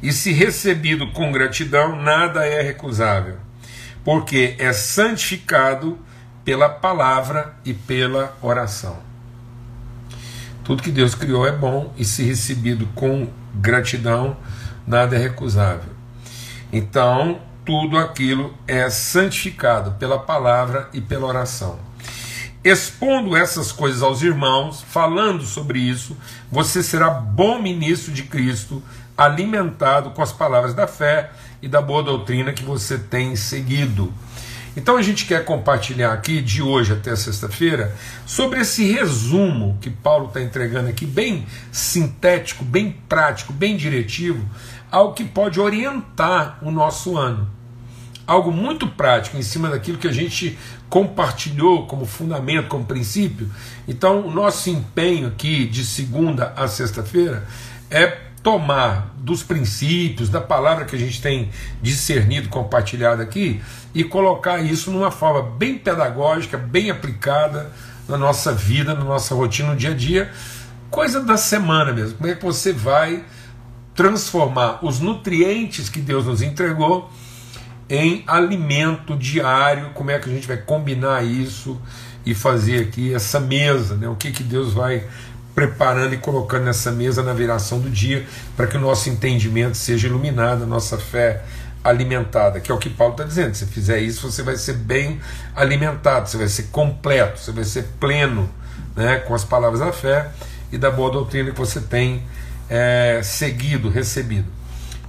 e 0.02 0.12
se 0.12 0.32
recebido 0.32 1.12
com 1.12 1.32
gratidão, 1.32 1.96
nada 1.96 2.46
é 2.46 2.62
recusável, 2.62 3.38
porque 4.04 4.56
é 4.60 4.72
santificado 4.74 5.98
pela 6.46 6.70
palavra 6.70 7.56
e 7.66 7.74
pela 7.74 8.38
oração. 8.42 8.98
Tudo 10.64 10.84
que 10.84 10.92
Deus 10.92 11.16
criou 11.16 11.48
é 11.48 11.52
bom, 11.52 11.94
e 11.98 12.06
se 12.06 12.24
recebido 12.24 12.88
com 12.94 13.28
gratidão, 13.56 14.38
nada 14.86 15.16
é 15.16 15.20
recusável. 15.20 15.92
Então, 16.72 17.40
tudo 17.66 17.98
aquilo 17.98 18.54
é 18.68 18.90
santificado 18.90 19.92
pela 19.94 20.20
palavra 20.20 20.90
e 20.94 21.02
pela 21.02 21.26
oração. 21.26 21.80
Expondo 22.64 23.36
essas 23.36 23.72
coisas 23.72 24.02
aos 24.02 24.22
irmãos, 24.22 24.84
falando 24.90 25.46
sobre 25.46 25.80
isso, 25.80 26.18
você 26.52 26.84
será 26.84 27.10
bom 27.10 27.62
ministro 27.62 28.12
de 28.12 28.24
Cristo, 28.24 28.84
alimentado 29.18 30.12
com 30.12 30.22
as 30.22 30.32
palavras 30.32 30.74
da 30.74 30.86
fé 30.86 31.32
e 31.62 31.68
da 31.68 31.82
boa 31.82 32.04
doutrina 32.04 32.54
que 32.54 32.64
você 32.64 32.98
tem 32.98 33.36
seguido. 33.36 34.14
Então 34.78 34.96
a 34.96 35.02
gente 35.02 35.26
quer 35.26 35.44
compartilhar 35.44 36.14
aqui, 36.14 36.40
de 36.40 36.62
hoje 36.62 36.94
até 36.94 37.16
sexta-feira, 37.16 37.96
sobre 38.28 38.60
esse 38.60 38.92
resumo 38.92 39.76
que 39.82 39.90
Paulo 39.90 40.28
está 40.28 40.40
entregando 40.40 40.88
aqui, 40.88 41.04
bem 41.04 41.48
sintético, 41.72 42.64
bem 42.64 42.96
prático, 43.10 43.52
bem 43.52 43.76
diretivo, 43.76 44.48
algo 44.92 45.16
que 45.16 45.24
pode 45.24 45.60
orientar 45.60 46.60
o 46.62 46.70
nosso 46.70 47.18
ano. 47.18 47.50
Algo 48.28 48.52
muito 48.52 48.86
prático 48.88 49.38
em 49.38 49.42
cima 49.42 49.68
daquilo 49.68 49.98
que 49.98 50.08
a 50.08 50.14
gente 50.14 50.60
compartilhou 50.90 51.88
como 51.88 52.06
fundamento, 52.06 52.68
como 52.68 52.86
princípio. 52.86 53.50
Então, 53.88 54.28
o 54.28 54.32
nosso 54.32 54.70
empenho 54.70 55.30
aqui 55.30 55.66
de 55.66 55.84
segunda 55.84 56.54
a 56.56 56.68
sexta-feira 56.68 57.48
é 57.90 58.27
tomar 58.48 59.14
dos 59.18 59.44
princípios, 59.44 60.30
da 60.30 60.40
palavra 60.40 60.86
que 60.86 60.96
a 60.96 61.00
gente 61.00 61.22
tem 61.22 61.50
discernido, 61.82 62.48
compartilhado 62.48 63.22
aqui, 63.22 63.62
e 63.94 64.06
colocar 64.06 64.60
isso 64.60 64.90
numa 64.90 65.12
forma 65.12 65.42
bem 65.42 65.78
pedagógica, 65.78 66.58
bem 66.58 66.90
aplicada 66.90 67.70
na 68.08 68.18
nossa 68.18 68.54
vida, 68.54 68.94
na 68.94 69.04
nossa 69.04 69.36
rotina, 69.36 69.72
no 69.72 69.76
dia 69.76 69.92
a 69.92 69.94
dia, 69.94 70.32
coisa 70.90 71.20
da 71.22 71.36
semana 71.36 71.92
mesmo. 71.92 72.20
Como 72.20 72.30
é 72.30 72.36
que 72.36 72.46
você 72.46 72.72
vai 72.72 73.26
transformar 73.94 74.80
os 74.82 75.02
nutrientes 75.02 75.90
que 75.90 76.00
Deus 76.00 76.26
nos 76.26 76.42
entregou 76.42 77.12
em 77.90 78.24
alimento 78.28 79.18
diário? 79.18 79.90
Como 79.94 80.10
é 80.10 80.20
que 80.20 80.30
a 80.30 80.32
gente 80.32 80.48
vai 80.48 80.56
combinar 80.56 81.22
isso 81.26 81.78
e 82.26 82.34
fazer 82.34 82.84
aqui 82.84 83.14
essa 83.14 83.42
mesa? 83.42 83.98
Né? 83.98 84.08
O 84.08 84.16
que, 84.16 84.32
que 84.32 84.42
Deus 84.42 84.72
vai 84.72 85.06
preparando 85.58 86.14
e 86.14 86.18
colocando 86.20 86.66
nessa 86.66 86.92
mesa 86.92 87.24
na 87.24 87.34
viração 87.34 87.80
do 87.80 87.90
dia, 87.90 88.28
para 88.56 88.68
que 88.68 88.78
o 88.78 88.80
nosso 88.80 89.10
entendimento 89.10 89.76
seja 89.76 90.08
iluminado, 90.08 90.62
a 90.62 90.66
nossa 90.68 91.00
fé 91.00 91.44
alimentada, 91.84 92.60
que 92.60 92.72
é 92.72 92.76
o 92.76 92.78
que 92.78 92.92
Paulo 92.92 93.14
está 93.14 93.24
dizendo. 93.24 93.56
Se 93.56 93.66
fizer 93.66 93.98
isso, 93.98 94.32
você 94.32 94.44
vai 94.44 94.56
ser 94.56 94.74
bem 94.74 95.20
alimentado, 95.56 96.30
você 96.30 96.38
vai 96.38 96.48
ser 96.48 96.66
completo, 96.66 97.40
você 97.40 97.52
vai 97.52 97.64
ser 97.64 97.88
pleno 98.00 98.48
né, 98.96 99.18
com 99.18 99.34
as 99.34 99.44
palavras 99.44 99.80
da 99.80 99.92
fé 99.92 100.30
e 100.72 100.78
da 100.78 100.92
boa 100.92 101.12
doutrina 101.12 101.50
que 101.50 101.58
você 101.58 101.82
tem 101.82 102.22
é, 102.70 103.22
seguido, 103.24 103.90
recebido. 103.90 104.46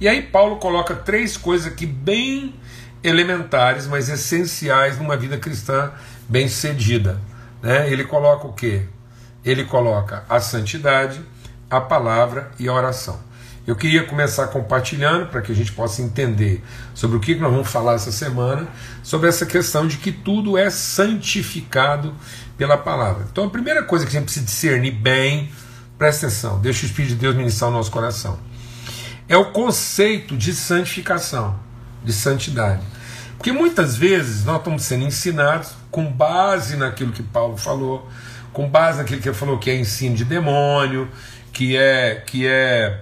E 0.01 0.07
aí 0.07 0.19
Paulo 0.19 0.55
coloca 0.55 0.95
três 0.95 1.37
coisas 1.37 1.71
aqui 1.71 1.85
bem 1.85 2.55
elementares, 3.03 3.85
mas 3.85 4.09
essenciais 4.09 4.97
numa 4.97 5.15
vida 5.15 5.37
cristã 5.37 5.91
bem 6.27 6.47
sucedida. 6.47 7.21
Né? 7.61 7.87
Ele 7.91 8.03
coloca 8.03 8.47
o 8.47 8.53
quê? 8.53 8.87
Ele 9.43 9.63
coloca 9.63 10.23
a 10.29 10.39
santidade, 10.39 11.21
a 11.69 11.79
palavra 11.79 12.51
e 12.59 12.67
a 12.67 12.73
oração. 12.73 13.19
Eu 13.65 13.75
queria 13.75 14.03
começar 14.03 14.47
compartilhando 14.47 15.27
para 15.27 15.41
que 15.41 15.51
a 15.51 15.55
gente 15.55 15.71
possa 15.71 16.01
entender 16.01 16.63
sobre 16.93 17.17
o 17.17 17.19
que 17.19 17.35
nós 17.35 17.51
vamos 17.51 17.69
falar 17.69 17.93
essa 17.93 18.11
semana, 18.11 18.67
sobre 19.03 19.29
essa 19.29 19.45
questão 19.45 19.87
de 19.87 19.97
que 19.97 20.11
tudo 20.11 20.57
é 20.57 20.69
santificado 20.71 22.15
pela 22.57 22.77
palavra. 22.77 23.27
Então 23.31 23.43
a 23.43 23.49
primeira 23.49 23.83
coisa 23.83 24.05
que 24.05 24.09
a 24.09 24.13
gente 24.13 24.23
precisa 24.23 24.45
discernir 24.45 24.91
bem, 24.91 25.51
presta 25.99 26.25
atenção, 26.25 26.59
deixa 26.59 26.83
o 26.83 26.85
Espírito 26.87 27.13
de 27.13 27.19
Deus 27.19 27.35
ministrar 27.35 27.69
o 27.69 27.73
nosso 27.73 27.91
coração, 27.91 28.39
é 29.27 29.37
o 29.37 29.51
conceito 29.51 30.35
de 30.35 30.53
santificação, 30.53 31.59
de 32.03 32.11
santidade. 32.11 32.81
Porque 33.37 33.51
muitas 33.51 33.95
vezes 33.95 34.43
nós 34.45 34.57
estamos 34.57 34.81
sendo 34.81 35.05
ensinados 35.05 35.73
com 35.91 36.11
base 36.11 36.75
naquilo 36.75 37.11
que 37.11 37.21
Paulo 37.21 37.55
falou, 37.55 38.09
com 38.51 38.67
base 38.67 38.97
naquilo 38.97 39.21
que 39.21 39.27
ele 39.27 39.35
falou 39.35 39.57
que 39.57 39.69
é 39.69 39.75
ensino 39.75 40.15
de 40.15 40.25
demônio, 40.25 41.09
que 41.51 41.75
é 41.77 42.23
que 42.25 42.47
é 42.47 43.01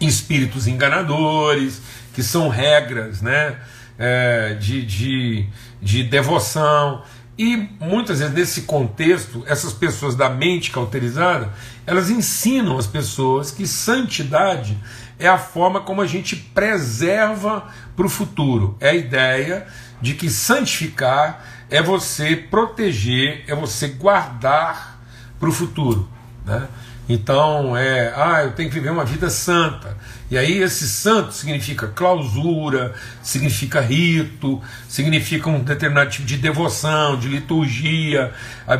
espíritos 0.00 0.66
enganadores, 0.66 1.80
que 2.12 2.22
são 2.22 2.48
regras 2.48 3.22
né, 3.22 3.56
é, 3.98 4.54
de, 4.54 4.84
de, 4.84 5.46
de 5.80 6.02
devoção. 6.04 7.02
E 7.38 7.56
muitas 7.80 8.18
vezes 8.18 8.34
nesse 8.34 8.62
contexto, 8.62 9.42
essas 9.46 9.72
pessoas 9.72 10.14
da 10.14 10.28
mente 10.28 10.70
cauterizada, 10.70 11.50
elas 11.86 12.10
ensinam 12.10 12.76
as 12.76 12.86
pessoas 12.86 13.50
que 13.50 13.66
santidade 13.66 14.78
é 15.18 15.28
a 15.28 15.38
forma 15.38 15.80
como 15.80 16.02
a 16.02 16.06
gente 16.06 16.36
preserva 16.36 17.68
para 17.96 18.06
o 18.06 18.08
futuro. 18.08 18.76
É 18.80 18.90
a 18.90 18.94
ideia 18.94 19.66
de 20.00 20.14
que 20.14 20.28
santificar 20.28 21.61
é 21.72 21.82
você 21.82 22.36
proteger, 22.36 23.44
é 23.48 23.54
você 23.54 23.88
guardar 23.88 25.00
para 25.40 25.48
o 25.48 25.52
futuro. 25.52 26.06
Né? 26.44 26.68
Então, 27.08 27.76
é, 27.76 28.12
ah, 28.16 28.42
eu 28.44 28.52
tenho 28.52 28.68
que 28.68 28.76
viver 28.76 28.90
uma 28.90 29.04
vida 29.04 29.28
santa. 29.28 29.96
E 30.30 30.38
aí, 30.38 30.62
esse 30.62 30.88
santo 30.88 31.32
significa 31.34 31.88
clausura, 31.88 32.94
significa 33.22 33.80
rito, 33.80 34.62
significa 34.88 35.50
um 35.50 35.60
determinado 35.60 36.10
tipo 36.10 36.24
de 36.24 36.36
devoção, 36.36 37.18
de 37.18 37.28
liturgia. 37.28 38.32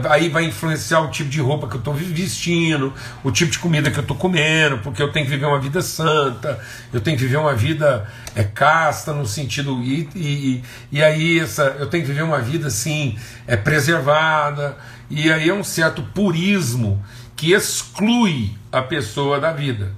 Aí 0.08 0.28
vai 0.28 0.44
influenciar 0.44 1.00
o 1.00 1.10
tipo 1.10 1.28
de 1.28 1.40
roupa 1.40 1.66
que 1.66 1.74
eu 1.74 1.78
estou 1.78 1.92
vestindo, 1.92 2.94
o 3.24 3.30
tipo 3.32 3.50
de 3.50 3.58
comida 3.58 3.90
que 3.90 3.98
eu 3.98 4.02
estou 4.02 4.16
comendo, 4.16 4.78
porque 4.78 5.02
eu 5.02 5.10
tenho 5.10 5.26
que 5.26 5.32
viver 5.32 5.46
uma 5.46 5.60
vida 5.60 5.82
santa, 5.82 6.58
eu 6.92 7.00
tenho 7.00 7.16
que 7.16 7.24
viver 7.24 7.38
uma 7.38 7.54
vida 7.54 8.06
é, 8.36 8.44
casta, 8.44 9.12
no 9.12 9.26
sentido. 9.26 9.82
E, 9.82 10.08
e, 10.14 10.62
e 10.92 11.02
aí, 11.02 11.40
essa, 11.40 11.76
eu 11.78 11.86
tenho 11.86 12.04
que 12.04 12.08
viver 12.08 12.22
uma 12.22 12.40
vida 12.40 12.68
assim, 12.68 13.18
é, 13.48 13.56
preservada. 13.56 14.78
E 15.10 15.30
aí 15.30 15.50
é 15.50 15.52
um 15.52 15.62
certo 15.62 16.02
purismo 16.14 17.02
que 17.42 17.52
exclui 17.52 18.52
a 18.70 18.80
pessoa 18.80 19.40
da 19.40 19.52
vida. 19.52 19.92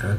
É. 0.00 0.16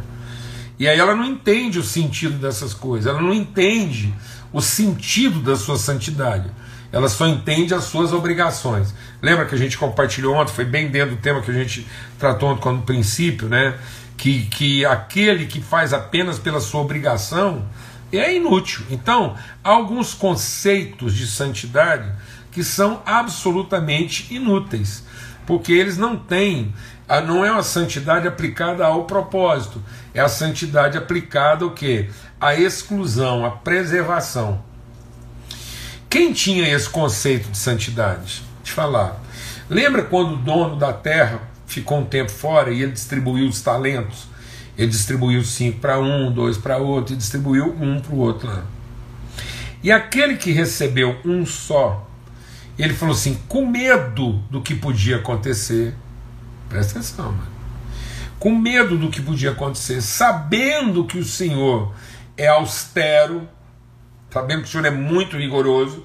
E 0.78 0.86
aí 0.86 1.00
ela 1.00 1.16
não 1.16 1.24
entende 1.24 1.80
o 1.80 1.84
sentido 1.84 2.38
dessas 2.38 2.74
coisas, 2.74 3.08
ela 3.08 3.22
não 3.22 3.34
entende 3.34 4.14
o 4.52 4.60
sentido 4.60 5.40
da 5.40 5.56
sua 5.56 5.78
santidade, 5.78 6.52
ela 6.92 7.08
só 7.08 7.26
entende 7.26 7.74
as 7.74 7.86
suas 7.86 8.12
obrigações. 8.12 8.94
Lembra 9.22 9.46
que 9.46 9.56
a 9.56 9.58
gente 9.58 9.78
compartilhou 9.78 10.36
ontem, 10.36 10.52
foi 10.52 10.66
bem 10.66 10.90
dentro 10.90 11.16
do 11.16 11.22
tema 11.22 11.42
que 11.42 11.52
a 11.52 11.54
gente 11.54 11.88
tratou 12.20 12.50
ontem 12.50 12.62
como 12.62 12.82
princípio, 12.82 13.48
né? 13.48 13.80
Que, 14.18 14.46
que 14.48 14.86
aquele 14.86 15.46
que 15.46 15.62
faz 15.62 15.94
apenas 15.94 16.38
pela 16.38 16.60
sua 16.60 16.82
obrigação 16.82 17.66
é 18.12 18.36
inútil. 18.36 18.84
Então, 18.92 19.38
alguns 19.64 20.14
conceitos 20.14 21.16
de 21.16 21.26
santidade 21.28 22.12
que 22.54 22.64
são 22.64 23.02
absolutamente 23.06 24.34
inúteis 24.34 25.04
porque 25.46 25.74
eles 25.74 25.98
não 25.98 26.16
têm, 26.16 26.74
não 27.26 27.44
é 27.44 27.52
uma 27.52 27.64
santidade 27.64 28.28
aplicada 28.28 28.86
ao 28.86 29.06
propósito, 29.06 29.82
é 30.14 30.20
a 30.20 30.30
santidade 30.30 30.98
aplicada 30.98 31.66
o 31.66 31.72
que? 31.72 32.10
A 32.40 32.56
exclusão, 32.56 33.46
a 33.46 33.52
preservação. 33.52 34.64
Quem 36.10 36.32
tinha 36.32 36.68
esse 36.68 36.90
conceito 36.90 37.50
de 37.50 37.58
santidade? 37.58 38.44
Te 38.64 38.72
falar. 38.72 39.20
Lembra 39.70 40.04
quando 40.04 40.34
o 40.34 40.38
dono 40.38 40.76
da 40.76 40.94
terra 40.94 41.42
ficou 41.66 42.00
um 42.00 42.06
tempo 42.06 42.32
fora 42.32 42.72
e 42.72 42.82
ele 42.82 42.92
distribuiu 42.92 43.48
os 43.48 43.62
talentos? 43.62 44.28
Ele 44.78 44.90
distribuiu 44.90 45.44
cinco 45.44 45.80
para 45.80 46.00
um, 46.00 46.32
dois 46.32 46.58
para 46.58 46.78
outro, 46.78 47.14
e 47.14 47.18
distribuiu 47.18 47.76
um 47.80 48.00
para 48.00 48.14
o 48.14 48.20
outro 48.20 48.48
lá. 48.48 48.64
E 49.84 49.92
aquele 49.92 50.38
que 50.38 50.52
recebeu 50.52 51.18
um 51.26 51.46
só, 51.46 52.08
ele 52.78 52.94
falou 52.94 53.14
assim, 53.14 53.40
com 53.48 53.66
medo 53.66 54.34
do 54.50 54.62
que 54.62 54.74
podia 54.74 55.18
acontecer, 55.18 55.94
presta 56.70 57.00
atenção, 57.00 57.32
mano. 57.32 57.54
Com 58.40 58.56
medo 58.56 58.98
do 58.98 59.10
que 59.10 59.22
podia 59.22 59.52
acontecer, 59.52 60.02
sabendo 60.02 61.06
que 61.06 61.18
o 61.18 61.24
Senhor 61.24 61.94
é 62.36 62.48
austero, 62.48 63.48
sabendo 64.32 64.64
que 64.64 64.68
o 64.68 64.72
Senhor 64.72 64.86
é 64.86 64.92
muito 64.92 65.38
rigoroso, 65.38 66.04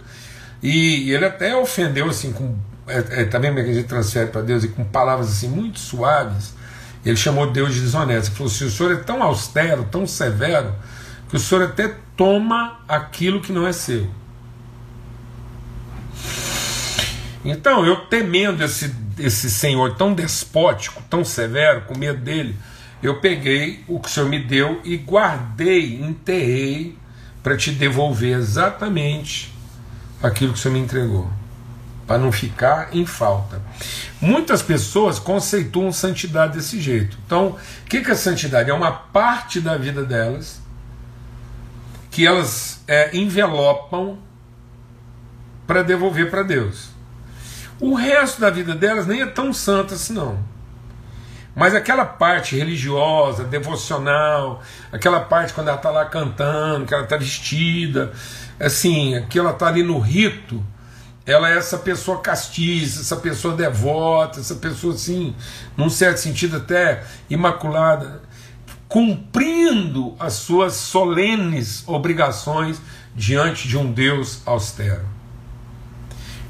e 0.62 1.10
ele 1.10 1.24
até 1.24 1.56
ofendeu 1.56 2.08
assim 2.08 2.32
com 2.32 2.56
é, 2.88 3.22
é, 3.22 3.24
que 3.24 3.36
a 3.36 3.74
gente 3.74 3.84
transfere 3.84 4.30
para 4.30 4.40
Deus 4.40 4.64
e 4.64 4.68
com 4.68 4.82
palavras 4.82 5.28
assim 5.28 5.48
muito 5.48 5.78
suaves, 5.78 6.54
ele 7.04 7.16
chamou 7.16 7.50
Deus 7.50 7.74
de 7.74 7.80
desonesto. 7.80 8.28
Ele 8.28 8.36
falou 8.36 8.52
assim: 8.52 8.64
o 8.64 8.70
senhor 8.70 8.92
é 8.92 8.96
tão 8.96 9.22
austero, 9.22 9.86
tão 9.90 10.06
severo, 10.06 10.74
que 11.28 11.36
o 11.36 11.38
senhor 11.38 11.64
até 11.64 11.94
toma 12.16 12.80
aquilo 12.88 13.40
que 13.40 13.52
não 13.52 13.66
é 13.66 13.72
seu. 13.72 14.08
Então, 17.44 17.84
eu 17.86 18.06
temendo 18.06 18.62
esse, 18.62 18.94
esse 19.18 19.50
senhor 19.50 19.96
tão 19.96 20.12
despótico, 20.12 21.02
tão 21.08 21.24
severo, 21.24 21.82
com 21.82 21.96
medo 21.96 22.20
dele, 22.20 22.56
eu 23.02 23.20
peguei 23.20 23.84
o 23.86 24.00
que 24.00 24.08
o 24.08 24.10
senhor 24.10 24.28
me 24.28 24.42
deu 24.42 24.80
e 24.84 24.96
guardei, 24.96 26.00
enterrei, 26.00 26.96
para 27.42 27.56
te 27.56 27.70
devolver 27.70 28.36
exatamente 28.36 29.54
aquilo 30.22 30.52
que 30.52 30.58
o 30.58 30.62
senhor 30.62 30.74
me 30.74 30.80
entregou 30.80 31.30
para 32.08 32.18
não 32.18 32.32
ficar 32.32 32.88
em 32.96 33.04
falta. 33.04 33.60
Muitas 34.18 34.62
pessoas 34.62 35.18
conceituam 35.18 35.92
santidade 35.92 36.56
desse 36.56 36.80
jeito. 36.80 37.18
Então, 37.26 37.48
o 37.48 37.84
que, 37.84 38.00
que 38.00 38.10
é 38.10 38.14
santidade? 38.14 38.70
É 38.70 38.74
uma 38.74 38.90
parte 38.90 39.60
da 39.60 39.76
vida 39.76 40.02
delas 40.02 40.58
que 42.10 42.26
elas 42.26 42.82
é, 42.88 43.14
envelopam 43.14 44.18
para 45.66 45.82
devolver 45.82 46.30
para 46.30 46.42
Deus. 46.42 46.88
O 47.80 47.94
resto 47.94 48.40
da 48.40 48.50
vida 48.50 48.74
delas 48.74 49.06
nem 49.06 49.22
é 49.22 49.26
tão 49.26 49.52
santa 49.52 49.94
assim, 49.94 50.12
não. 50.12 50.38
Mas 51.54 51.74
aquela 51.74 52.04
parte 52.04 52.56
religiosa, 52.56 53.44
devocional, 53.44 54.62
aquela 54.92 55.20
parte 55.20 55.52
quando 55.52 55.68
ela 55.68 55.76
está 55.76 55.90
lá 55.90 56.04
cantando, 56.04 56.86
que 56.86 56.94
ela 56.94 57.04
está 57.04 57.16
vestida, 57.16 58.12
assim, 58.60 59.24
que 59.28 59.38
ela 59.38 59.50
está 59.50 59.66
ali 59.66 59.82
no 59.82 59.98
rito, 59.98 60.64
ela 61.26 61.50
é 61.50 61.56
essa 61.56 61.78
pessoa 61.78 62.20
castiça, 62.20 63.00
essa 63.00 63.16
pessoa 63.16 63.54
devota, 63.54 64.40
essa 64.40 64.54
pessoa 64.54 64.94
assim, 64.94 65.34
num 65.76 65.90
certo 65.90 66.18
sentido 66.18 66.58
até 66.58 67.04
imaculada, 67.28 68.22
cumprindo 68.88 70.14
as 70.18 70.34
suas 70.34 70.74
solenes 70.74 71.82
obrigações 71.86 72.80
diante 73.14 73.68
de 73.68 73.76
um 73.76 73.92
Deus 73.92 74.40
austero. 74.46 75.04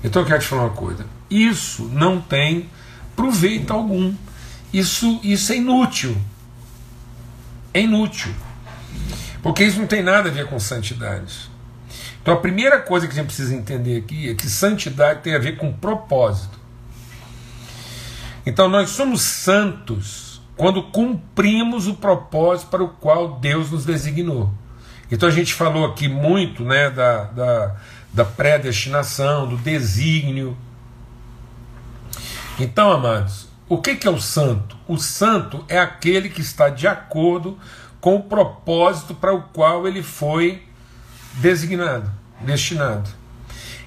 Então 0.05 0.23
eu 0.23 0.29
quero 0.29 0.41
te 0.41 0.47
falar 0.47 0.63
uma 0.63 0.71
coisa: 0.71 1.05
isso 1.31 1.85
não 1.85 2.21
tem 2.21 2.69
proveito 3.15 3.73
algum. 3.73 4.15
Isso, 4.73 5.21
isso 5.23 5.53
é 5.53 5.57
inútil. 5.57 6.17
É 7.73 7.81
inútil. 7.81 8.33
Porque 9.43 9.65
isso 9.65 9.79
não 9.79 9.87
tem 9.87 10.03
nada 10.03 10.29
a 10.29 10.33
ver 10.33 10.47
com 10.47 10.59
santidade. 10.59 11.51
Então 12.21 12.35
a 12.35 12.41
primeira 12.41 12.81
coisa 12.81 13.07
que 13.07 13.13
a 13.13 13.17
gente 13.17 13.27
precisa 13.27 13.55
entender 13.55 13.99
aqui 13.99 14.29
é 14.29 14.35
que 14.35 14.49
santidade 14.49 15.23
tem 15.23 15.35
a 15.35 15.39
ver 15.39 15.57
com 15.57 15.73
propósito. 15.73 16.59
Então 18.45 18.69
nós 18.69 18.91
somos 18.91 19.23
santos 19.23 20.41
quando 20.57 20.83
cumprimos 20.83 21.87
o 21.87 21.95
propósito 21.95 22.69
para 22.69 22.83
o 22.83 22.89
qual 22.89 23.39
Deus 23.39 23.71
nos 23.71 23.85
designou. 23.85 24.53
Então 25.11 25.29
a 25.29 25.33
gente 25.33 25.55
falou 25.55 25.87
aqui 25.87 26.09
muito 26.09 26.65
né, 26.65 26.91
da, 26.91 27.25
da, 27.25 27.77
da 28.13 28.25
predestinação, 28.25 29.49
do 29.49 29.57
desígnio. 29.57 30.57
Então, 32.59 32.91
amados, 32.91 33.49
o 33.69 33.79
que, 33.79 33.97
que 33.97 34.09
é 34.09 34.11
o 34.11 34.21
santo? 34.21 34.77
O 34.87 34.97
santo 34.97 35.65
é 35.69 35.79
aquele 35.79 36.29
que 36.29 36.41
está 36.41 36.69
de 36.69 36.87
acordo 36.87 37.59
com 38.01 38.17
o 38.17 38.23
propósito 38.23 39.15
para 39.15 39.35
o 39.35 39.43
qual 39.43 39.87
ele 39.87 40.03
foi 40.03 40.63
designado 41.35 42.19
destinado. 42.41 43.09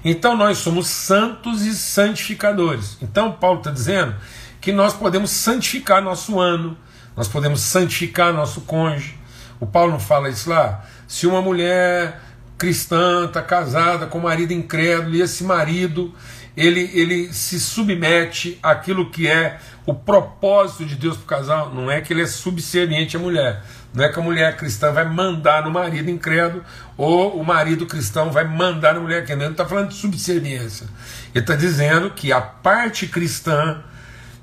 Então 0.04 0.36
nós 0.36 0.58
somos 0.58 0.88
santos 0.88 1.62
e 1.62 1.74
santificadores. 1.74 2.98
Então 3.00 3.32
Paulo 3.32 3.58
está 3.58 3.70
dizendo 3.70 4.14
que 4.60 4.72
nós 4.72 4.94
podemos 4.94 5.30
santificar 5.30 6.02
nosso 6.02 6.40
ano, 6.40 6.76
nós 7.16 7.28
podemos 7.28 7.60
santificar 7.60 8.32
nosso 8.32 8.62
cônjuge. 8.62 9.18
O 9.60 9.66
Paulo 9.66 9.92
não 9.92 10.00
fala 10.00 10.28
isso 10.28 10.50
lá? 10.50 10.84
Se 11.06 11.26
uma 11.26 11.40
mulher 11.40 12.20
cristã 12.58 13.26
está 13.26 13.42
casada 13.42 14.06
com 14.06 14.18
um 14.18 14.22
marido 14.22 14.52
incrédulo 14.52 15.14
e 15.14 15.20
esse 15.20 15.44
marido 15.44 16.14
ele, 16.56 16.90
ele 16.92 17.32
se 17.32 17.58
submete 17.58 18.58
àquilo 18.62 19.10
que 19.10 19.26
é 19.26 19.58
o 19.86 19.94
propósito 19.94 20.84
de 20.84 20.94
Deus 20.96 21.16
para 21.16 21.24
o 21.24 21.26
casal, 21.26 21.74
não 21.74 21.90
é 21.90 22.00
que 22.00 22.12
ele 22.12 22.22
é 22.22 22.26
subserviente 22.26 23.16
à 23.16 23.20
mulher, 23.20 23.62
não 23.94 24.04
é 24.04 24.08
que 24.08 24.18
a 24.18 24.22
mulher 24.22 24.56
cristã 24.56 24.92
vai 24.92 25.04
mandar 25.04 25.64
no 25.64 25.70
marido 25.70 26.10
incrédulo 26.10 26.62
ou 26.96 27.38
o 27.40 27.44
marido 27.44 27.86
cristão 27.86 28.30
vai 28.30 28.44
mandar 28.44 28.94
na 28.94 29.00
mulher 29.00 29.24
que 29.24 29.34
não 29.34 29.50
está 29.50 29.66
falando 29.66 29.88
de 29.88 29.94
subserviência. 29.94 30.86
Ele 31.34 31.42
está 31.42 31.54
dizendo 31.54 32.10
que 32.10 32.32
a 32.32 32.40
parte 32.40 33.06
cristã 33.06 33.82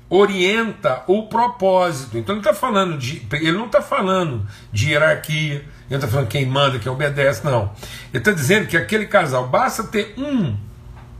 orienta 0.08 1.04
o 1.06 1.28
propósito. 1.28 2.18
Então 2.18 2.34
ele 2.34 2.40
está 2.40 2.52
falando 2.52 2.98
de. 2.98 3.26
Ele 3.32 3.52
não 3.52 3.66
está 3.66 3.80
falando 3.80 4.44
de 4.72 4.90
hierarquia, 4.90 5.64
ele 5.88 5.94
está 5.94 6.08
falando 6.08 6.26
quem 6.26 6.44
manda, 6.44 6.78
quem 6.80 6.90
obedece, 6.90 7.44
não. 7.44 7.72
Ele 8.12 8.18
está 8.18 8.32
dizendo 8.32 8.66
que 8.66 8.76
aquele 8.76 9.06
casal 9.06 9.46
basta 9.46 9.84
ter 9.84 10.14
um 10.18 10.56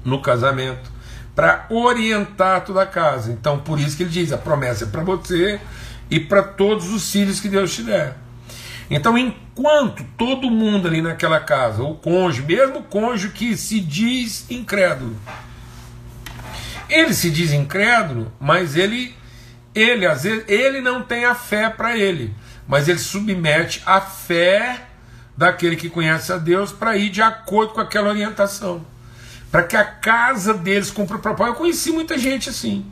no 0.05 0.21
casamento 0.21 0.91
para 1.35 1.67
orientar 1.71 2.65
toda 2.65 2.83
a 2.83 2.87
casa. 2.87 3.33
Então 3.33 3.59
por 3.59 3.79
isso 3.79 3.97
que 3.97 4.03
ele 4.03 4.11
diz: 4.11 4.33
a 4.33 4.39
promessa 4.39 4.85
é 4.85 4.89
para 4.89 5.03
você 5.03 5.61
e 6.11 6.19
para 6.19 6.43
todos 6.43 6.93
os 6.93 7.11
filhos 7.11 7.41
que 7.41 7.49
Deus 7.49 7.75
te 7.75 7.83
der. 7.83 8.17
Então, 8.91 9.17
enquanto 9.17 10.05
todo 10.19 10.51
mundo 10.51 10.89
ali 10.89 11.01
naquela 11.01 11.39
casa, 11.39 11.81
o 11.81 11.95
cônjuge, 11.95 12.43
mesmo 12.43 12.81
o 12.81 12.83
cônjuge 12.83 13.29
que 13.29 13.57
se 13.57 13.79
diz 13.79 14.51
incrédulo, 14.51 15.17
ele 16.89 17.15
se 17.15 17.31
diz 17.31 17.53
incrédulo, 17.53 18.33
mas 18.41 18.75
ele, 18.75 19.15
ele 19.73 20.05
às 20.05 20.25
vezes, 20.25 20.45
ele 20.49 20.81
não 20.81 21.03
tem 21.03 21.25
a 21.25 21.37
fé 21.37 21.71
para 21.71 21.97
ele, 21.97 22.35
mas 22.67 22.89
ele 22.89 22.99
submete 22.99 23.81
a 23.87 24.01
fé 24.01 24.87
daquele 25.37 25.77
que 25.77 25.89
conhece 25.89 26.33
a 26.33 26.37
Deus 26.37 26.73
para 26.73 26.97
ir 26.97 27.11
de 27.11 27.23
acordo 27.23 27.75
com 27.75 27.81
aquela 27.81 28.09
orientação, 28.09 28.85
para 29.51 29.65
que 29.65 29.77
a 29.77 29.85
casa 29.85 30.55
deles 30.55 30.91
cumpra 30.91 31.17
o 31.17 31.21
propósito. 31.21 31.55
Eu 31.55 31.59
conheci 31.59 31.91
muita 31.91 32.19
gente 32.19 32.49
assim. 32.49 32.87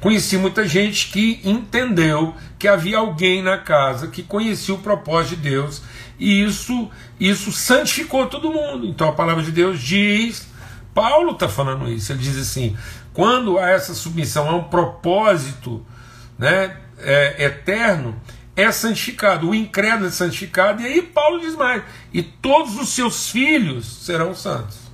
Conheci 0.00 0.36
muita 0.38 0.66
gente 0.66 1.10
que 1.10 1.40
entendeu 1.44 2.34
que 2.58 2.68
havia 2.68 2.98
alguém 2.98 3.42
na 3.42 3.58
casa 3.58 4.08
que 4.08 4.22
conhecia 4.22 4.74
o 4.74 4.78
propósito 4.78 5.36
de 5.36 5.50
Deus 5.50 5.82
e 6.18 6.42
isso, 6.42 6.90
isso 7.18 7.52
santificou 7.52 8.26
todo 8.26 8.52
mundo. 8.52 8.86
Então 8.86 9.08
a 9.08 9.12
palavra 9.12 9.42
de 9.42 9.52
Deus 9.52 9.80
diz, 9.80 10.48
Paulo 10.94 11.32
está 11.32 11.48
falando 11.48 11.88
isso, 11.88 12.12
ele 12.12 12.20
diz 12.20 12.36
assim: 12.36 12.76
quando 13.12 13.58
há 13.58 13.70
essa 13.70 13.94
submissão 13.94 14.48
a 14.48 14.56
um 14.56 14.64
propósito 14.64 15.84
né, 16.36 16.76
é, 16.98 17.44
eterno, 17.44 18.20
é 18.56 18.70
santificado, 18.72 19.48
o 19.48 19.54
incrédulo 19.54 20.08
é 20.08 20.10
santificado, 20.10 20.82
e 20.82 20.86
aí 20.86 21.02
Paulo 21.02 21.40
diz 21.40 21.54
mais: 21.54 21.82
e 22.12 22.22
todos 22.22 22.76
os 22.76 22.88
seus 22.88 23.30
filhos 23.30 24.04
serão 24.04 24.34
santos. 24.34 24.87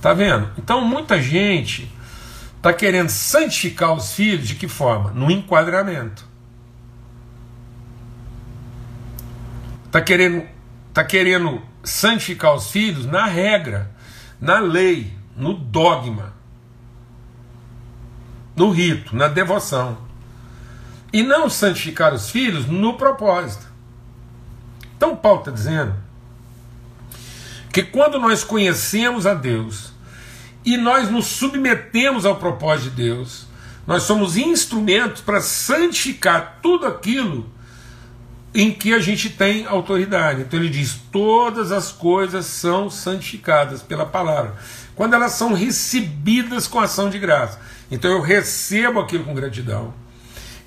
Tá 0.00 0.12
vendo? 0.12 0.50
Então 0.56 0.80
muita 0.80 1.20
gente 1.20 1.90
está 2.56 2.72
querendo 2.72 3.08
santificar 3.08 3.92
os 3.92 4.12
filhos 4.12 4.46
de 4.46 4.54
que 4.54 4.68
forma? 4.68 5.10
No 5.10 5.30
enquadramento. 5.30 6.26
Está 9.86 10.00
querendo, 10.00 10.46
tá 10.92 11.02
querendo 11.02 11.62
santificar 11.82 12.54
os 12.54 12.70
filhos 12.70 13.06
na 13.06 13.26
regra, 13.26 13.90
na 14.40 14.58
lei, 14.58 15.12
no 15.36 15.54
dogma, 15.54 16.34
no 18.54 18.70
rito, 18.70 19.16
na 19.16 19.28
devoção. 19.28 19.98
E 21.12 21.22
não 21.22 21.48
santificar 21.48 22.12
os 22.12 22.30
filhos 22.30 22.66
no 22.66 22.98
propósito. 22.98 23.66
Então 24.96 25.16
Paulo 25.16 25.38
está 25.38 25.50
dizendo 25.50 25.94
que 27.72 27.82
quando 27.82 28.18
nós 28.18 28.44
conhecemos 28.44 29.24
a 29.24 29.32
Deus 29.32 29.87
e 30.68 30.76
nós 30.76 31.10
nos 31.10 31.24
submetemos 31.24 32.26
ao 32.26 32.36
propósito 32.36 32.90
de 32.90 33.02
Deus, 33.04 33.46
nós 33.86 34.02
somos 34.02 34.36
instrumentos 34.36 35.22
para 35.22 35.40
santificar 35.40 36.58
tudo 36.62 36.86
aquilo 36.86 37.50
em 38.54 38.70
que 38.70 38.92
a 38.92 38.98
gente 38.98 39.30
tem 39.30 39.64
autoridade. 39.64 40.42
Então 40.42 40.60
ele 40.60 40.68
diz: 40.68 41.00
todas 41.10 41.72
as 41.72 41.90
coisas 41.90 42.44
são 42.44 42.90
santificadas 42.90 43.80
pela 43.80 44.04
palavra, 44.04 44.56
quando 44.94 45.14
elas 45.14 45.32
são 45.32 45.54
recebidas 45.54 46.66
com 46.66 46.78
ação 46.78 47.08
de 47.08 47.18
graça. 47.18 47.58
Então 47.90 48.10
eu 48.10 48.20
recebo 48.20 49.00
aquilo 49.00 49.24
com 49.24 49.34
gratidão, 49.34 49.94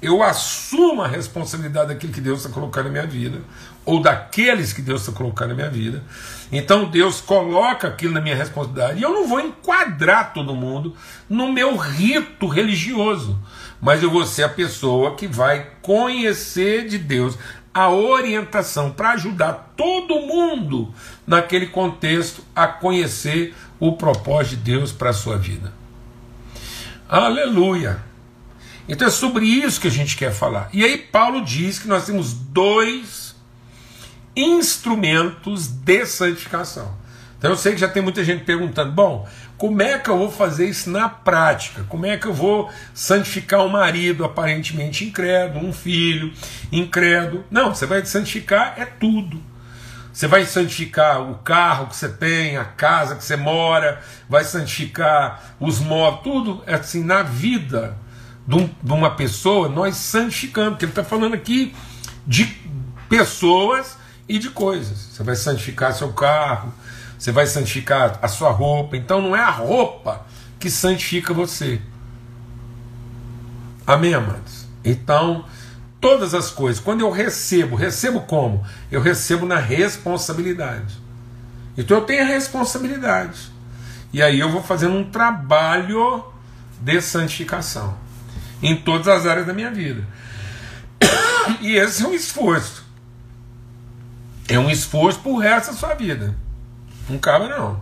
eu 0.01 0.23
assumo 0.23 1.03
a 1.03 1.07
responsabilidade 1.07 1.89
daquilo 1.89 2.11
que 2.11 2.21
Deus 2.21 2.39
está 2.39 2.51
colocando 2.51 2.85
na 2.85 2.91
minha 2.91 3.05
vida, 3.05 3.39
ou 3.85 4.01
daqueles 4.01 4.73
que 4.73 4.81
Deus 4.81 5.01
está 5.01 5.13
colocando 5.13 5.49
na 5.49 5.55
minha 5.55 5.69
vida. 5.69 6.03
Então 6.51 6.85
Deus 6.85 7.21
coloca 7.21 7.87
aquilo 7.87 8.13
na 8.13 8.21
minha 8.21 8.35
responsabilidade, 8.35 8.99
e 8.99 9.03
eu 9.03 9.13
não 9.13 9.27
vou 9.27 9.39
enquadrar 9.39 10.33
todo 10.33 10.55
mundo 10.55 10.95
no 11.29 11.51
meu 11.51 11.77
rito 11.77 12.47
religioso, 12.47 13.39
mas 13.79 14.01
eu 14.01 14.09
vou 14.09 14.25
ser 14.25 14.43
a 14.43 14.49
pessoa 14.49 15.15
que 15.15 15.27
vai 15.27 15.67
conhecer 15.81 16.87
de 16.87 16.97
Deus 16.97 17.37
a 17.73 17.89
orientação 17.89 18.91
para 18.91 19.11
ajudar 19.11 19.73
todo 19.77 20.19
mundo 20.19 20.93
naquele 21.25 21.67
contexto 21.67 22.43
a 22.55 22.67
conhecer 22.67 23.55
o 23.79 23.93
propósito 23.93 24.57
de 24.57 24.71
Deus 24.71 24.91
para 24.91 25.11
a 25.11 25.13
sua 25.13 25.37
vida. 25.37 25.71
Aleluia! 27.07 28.10
Então 28.87 29.07
é 29.07 29.11
sobre 29.11 29.45
isso 29.45 29.79
que 29.79 29.87
a 29.87 29.91
gente 29.91 30.17
quer 30.17 30.31
falar. 30.31 30.69
E 30.73 30.83
aí 30.83 30.97
Paulo 30.97 31.43
diz 31.43 31.79
que 31.79 31.87
nós 31.87 32.05
temos 32.05 32.33
dois 32.33 33.35
instrumentos 34.35 35.67
de 35.67 36.05
santificação. 36.05 36.99
Então 37.37 37.51
eu 37.51 37.57
sei 37.57 37.73
que 37.73 37.79
já 37.79 37.87
tem 37.87 38.03
muita 38.03 38.23
gente 38.23 38.43
perguntando: 38.43 38.91
bom, 38.91 39.27
como 39.57 39.81
é 39.81 39.97
que 39.97 40.09
eu 40.09 40.17
vou 40.17 40.31
fazer 40.31 40.67
isso 40.67 40.89
na 40.89 41.09
prática? 41.09 41.83
Como 41.89 42.05
é 42.05 42.17
que 42.17 42.25
eu 42.25 42.33
vou 42.33 42.69
santificar 42.93 43.61
um 43.61 43.69
marido 43.69 44.23
aparentemente 44.23 45.05
incrédulo, 45.05 45.67
um 45.67 45.73
filho 45.73 46.33
incrédulo? 46.71 47.43
Não, 47.49 47.73
você 47.73 47.85
vai 47.85 48.05
santificar 48.05 48.75
é 48.77 48.85
tudo. 48.85 49.41
Você 50.13 50.27
vai 50.27 50.45
santificar 50.45 51.21
o 51.21 51.35
carro 51.35 51.87
que 51.87 51.95
você 51.95 52.09
tem, 52.09 52.57
a 52.57 52.65
casa 52.65 53.15
que 53.15 53.23
você 53.23 53.37
mora, 53.37 54.01
vai 54.27 54.43
santificar 54.43 55.55
os 55.59 55.79
móveis, 55.79 56.23
tudo 56.23 56.61
é 56.67 56.75
assim 56.75 57.01
na 57.03 57.23
vida 57.23 57.95
de, 58.47 58.55
um, 58.55 58.69
uma 58.83 59.11
pessoa, 59.11 59.69
nós 59.69 59.95
santificamos, 59.95 60.71
porque 60.71 60.85
ele 60.85 60.91
está 60.91 61.03
falando 61.03 61.33
aqui 61.33 61.73
de 62.25 62.45
pessoas 63.09 63.97
e 64.27 64.39
de 64.39 64.49
coisas. 64.49 64.97
Você 64.97 65.23
vai 65.23 65.35
santificar 65.35 65.93
seu 65.93 66.11
carro, 66.13 66.73
você 67.17 67.31
vai 67.31 67.45
santificar 67.45 68.19
a 68.21 68.27
sua 68.27 68.51
roupa. 68.51 68.97
Então 68.97 69.21
não 69.21 69.35
é 69.35 69.41
a 69.41 69.49
roupa 69.49 70.25
que 70.59 70.69
santifica 70.69 71.33
você. 71.33 71.81
Amém, 73.85 74.13
amados? 74.13 74.65
Então, 74.83 75.45
todas 75.99 76.33
as 76.33 76.49
coisas, 76.49 76.81
quando 76.81 77.01
eu 77.01 77.11
recebo, 77.11 77.75
recebo 77.75 78.21
como? 78.21 78.65
Eu 78.91 79.01
recebo 79.01 79.45
na 79.45 79.57
responsabilidade. 79.57 80.99
Então 81.77 81.97
eu 81.97 82.05
tenho 82.05 82.23
a 82.23 82.27
responsabilidade. 82.27 83.51
E 84.13 84.21
aí 84.21 84.39
eu 84.39 84.49
vou 84.49 84.61
fazendo 84.61 84.95
um 84.95 85.09
trabalho 85.09 86.25
de 86.81 87.01
santificação 87.01 88.00
em 88.61 88.75
todas 88.75 89.07
as 89.07 89.25
áreas 89.25 89.47
da 89.47 89.53
minha 89.53 89.71
vida. 89.71 90.05
E 91.59 91.75
esse 91.75 92.03
é 92.03 92.07
um 92.07 92.13
esforço. 92.13 92.85
É 94.47 94.59
um 94.59 94.69
esforço 94.69 95.19
pro 95.19 95.37
resto 95.37 95.71
da 95.71 95.77
sua 95.77 95.95
vida. 95.95 96.35
Não 97.09 97.17
cabe 97.17 97.47
não. 97.47 97.81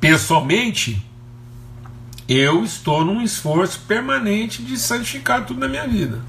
Pessoalmente, 0.00 1.04
eu 2.28 2.64
estou 2.64 3.04
num 3.04 3.22
esforço 3.22 3.80
permanente 3.88 4.62
de 4.62 4.78
santificar 4.78 5.46
tudo 5.46 5.60
na 5.60 5.68
minha 5.68 5.88
vida. 5.88 6.20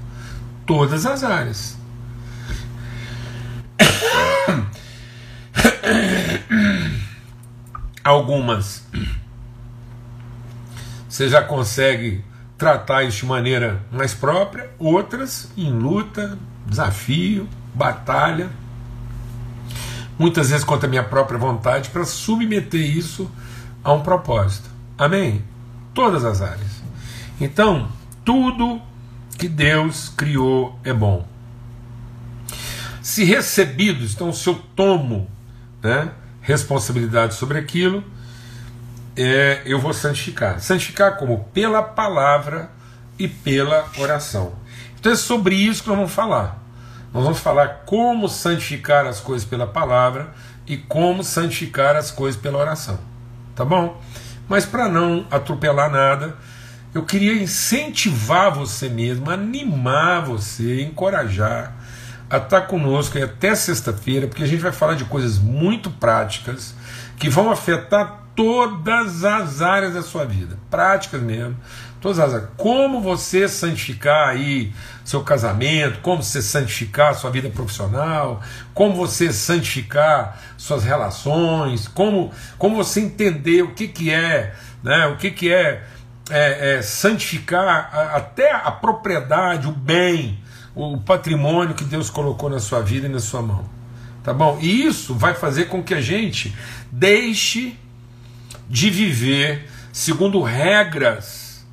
Todas 0.66 1.06
as 1.06 1.22
áreas. 1.22 1.78
Algumas 8.02 8.84
você 11.10 11.28
já 11.28 11.42
consegue 11.42 12.24
tratar 12.56 13.02
isso 13.02 13.18
de 13.18 13.26
maneira 13.26 13.82
mais 13.90 14.14
própria, 14.14 14.70
outras 14.78 15.50
em 15.56 15.72
luta, 15.72 16.38
desafio, 16.64 17.48
batalha, 17.74 18.48
muitas 20.16 20.50
vezes 20.50 20.64
contra 20.64 20.86
a 20.86 20.88
minha 20.88 21.02
própria 21.02 21.36
vontade, 21.36 21.90
para 21.90 22.04
submeter 22.04 22.80
isso 22.80 23.28
a 23.82 23.92
um 23.92 24.02
propósito. 24.02 24.70
Amém? 24.96 25.42
Todas 25.92 26.24
as 26.24 26.40
áreas. 26.40 26.80
Então, 27.40 27.88
tudo 28.24 28.80
que 29.36 29.48
Deus 29.48 30.08
criou 30.16 30.78
é 30.84 30.92
bom. 30.92 31.26
Se 33.02 33.24
recebidos, 33.24 34.14
então, 34.14 34.32
se 34.32 34.48
eu 34.48 34.54
tomo 34.76 35.28
né, 35.82 36.12
responsabilidade 36.40 37.34
sobre 37.34 37.58
aquilo, 37.58 38.04
é, 39.16 39.62
eu 39.64 39.78
vou 39.78 39.92
santificar. 39.92 40.60
Santificar 40.60 41.16
como? 41.16 41.44
Pela 41.52 41.82
palavra 41.82 42.70
e 43.18 43.28
pela 43.28 43.86
oração. 43.98 44.54
Então 44.98 45.12
é 45.12 45.16
sobre 45.16 45.54
isso 45.54 45.82
que 45.82 45.88
nós 45.88 45.98
vamos 45.98 46.12
falar. 46.12 46.58
Nós 47.12 47.24
vamos 47.24 47.40
falar 47.40 47.82
como 47.86 48.28
santificar 48.28 49.06
as 49.06 49.20
coisas 49.20 49.46
pela 49.46 49.66
palavra 49.66 50.32
e 50.66 50.76
como 50.76 51.24
santificar 51.24 51.96
as 51.96 52.10
coisas 52.10 52.40
pela 52.40 52.58
oração. 52.58 52.98
Tá 53.54 53.64
bom? 53.64 54.00
Mas 54.48 54.64
para 54.64 54.88
não 54.88 55.26
atropelar 55.30 55.90
nada, 55.90 56.36
eu 56.94 57.04
queria 57.04 57.34
incentivar 57.34 58.52
você 58.52 58.88
mesmo, 58.88 59.30
animar 59.30 60.24
você, 60.24 60.82
encorajar 60.82 61.79
a 62.30 62.36
estar 62.36 62.62
conosco 62.62 63.18
até 63.22 63.56
sexta-feira, 63.56 64.28
porque 64.28 64.44
a 64.44 64.46
gente 64.46 64.60
vai 64.60 64.70
falar 64.70 64.94
de 64.94 65.04
coisas 65.04 65.36
muito 65.36 65.90
práticas 65.90 66.74
que 67.18 67.28
vão 67.28 67.50
afetar 67.50 68.20
todas 68.36 69.24
as 69.24 69.60
áreas 69.60 69.94
da 69.94 70.02
sua 70.02 70.24
vida, 70.24 70.56
práticas 70.70 71.20
mesmo, 71.20 71.56
todas 72.00 72.20
as 72.20 72.32
áreas. 72.32 72.50
Como 72.56 73.00
você 73.00 73.48
santificar 73.48 74.28
aí 74.28 74.72
seu 75.04 75.22
casamento, 75.22 75.98
como 76.00 76.22
você 76.22 76.40
santificar 76.40 77.14
sua 77.16 77.30
vida 77.30 77.50
profissional, 77.50 78.40
como 78.72 78.94
você 78.94 79.32
santificar 79.32 80.40
suas 80.56 80.84
relações, 80.84 81.88
como, 81.88 82.30
como 82.56 82.76
você 82.76 83.00
entender 83.00 83.62
o 83.62 83.74
que, 83.74 83.88
que 83.88 84.10
é, 84.10 84.54
né, 84.84 85.06
o 85.08 85.16
que, 85.16 85.32
que 85.32 85.52
é, 85.52 85.82
é, 86.30 86.76
é 86.76 86.82
santificar 86.82 87.90
a, 87.92 88.16
até 88.16 88.52
a 88.52 88.70
propriedade, 88.70 89.66
o 89.66 89.72
bem, 89.72 90.38
o 90.80 90.98
patrimônio 90.98 91.74
que 91.74 91.84
Deus 91.84 92.10
colocou 92.10 92.48
na 92.48 92.60
sua 92.60 92.80
vida 92.80 93.06
e 93.06 93.10
na 93.10 93.20
sua 93.20 93.42
mão. 93.42 93.64
Tá 94.22 94.34
bom? 94.34 94.58
E 94.60 94.86
isso 94.86 95.14
vai 95.14 95.34
fazer 95.34 95.66
com 95.66 95.82
que 95.82 95.94
a 95.94 96.00
gente 96.00 96.54
deixe 96.90 97.76
de 98.68 98.90
viver 98.90 99.68
segundo 99.92 100.42
regras 100.42 101.66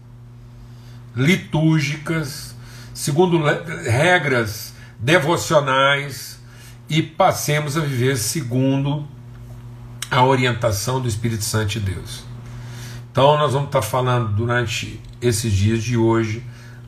litúrgicas, 1.15 2.56
segundo 2.93 3.43
regras 3.84 4.74
devocionais 5.00 6.39
e 6.89 7.02
passemos 7.02 7.76
a 7.78 7.82
viver 7.82 8.17
segundo 8.17 9.08
a 10.10 10.24
orientação 10.24 11.02
do 11.02 11.08
Espírito 11.08 11.43
Santo 11.43 11.72
de 11.72 11.80
Deus. 11.82 12.24
Então, 13.12 13.38
nós 13.38 13.54
vamos 13.54 13.67
estar 13.67 13.82
falando 13.82 14.34
durante 14.34 15.02
esses 15.22 15.52
dias 15.52 15.84
de 15.84 15.98
hoje 15.98 16.43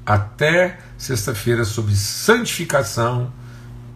até 0.09 0.79
sexta-feira 0.97 1.63
sobre 1.63 1.95
santificação 1.95 3.31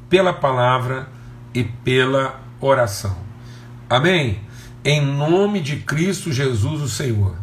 pela 0.08 0.32
palavra 0.32 1.08
e 1.56 1.64
pela 1.64 2.40
oração. 2.62 3.18
Amém? 3.90 4.40
Em 4.86 5.02
nome 5.02 5.60
de 5.60 5.78
Cristo 5.78 6.32
Jesus, 6.32 6.82
o 6.82 6.88
Senhor. 6.88 7.36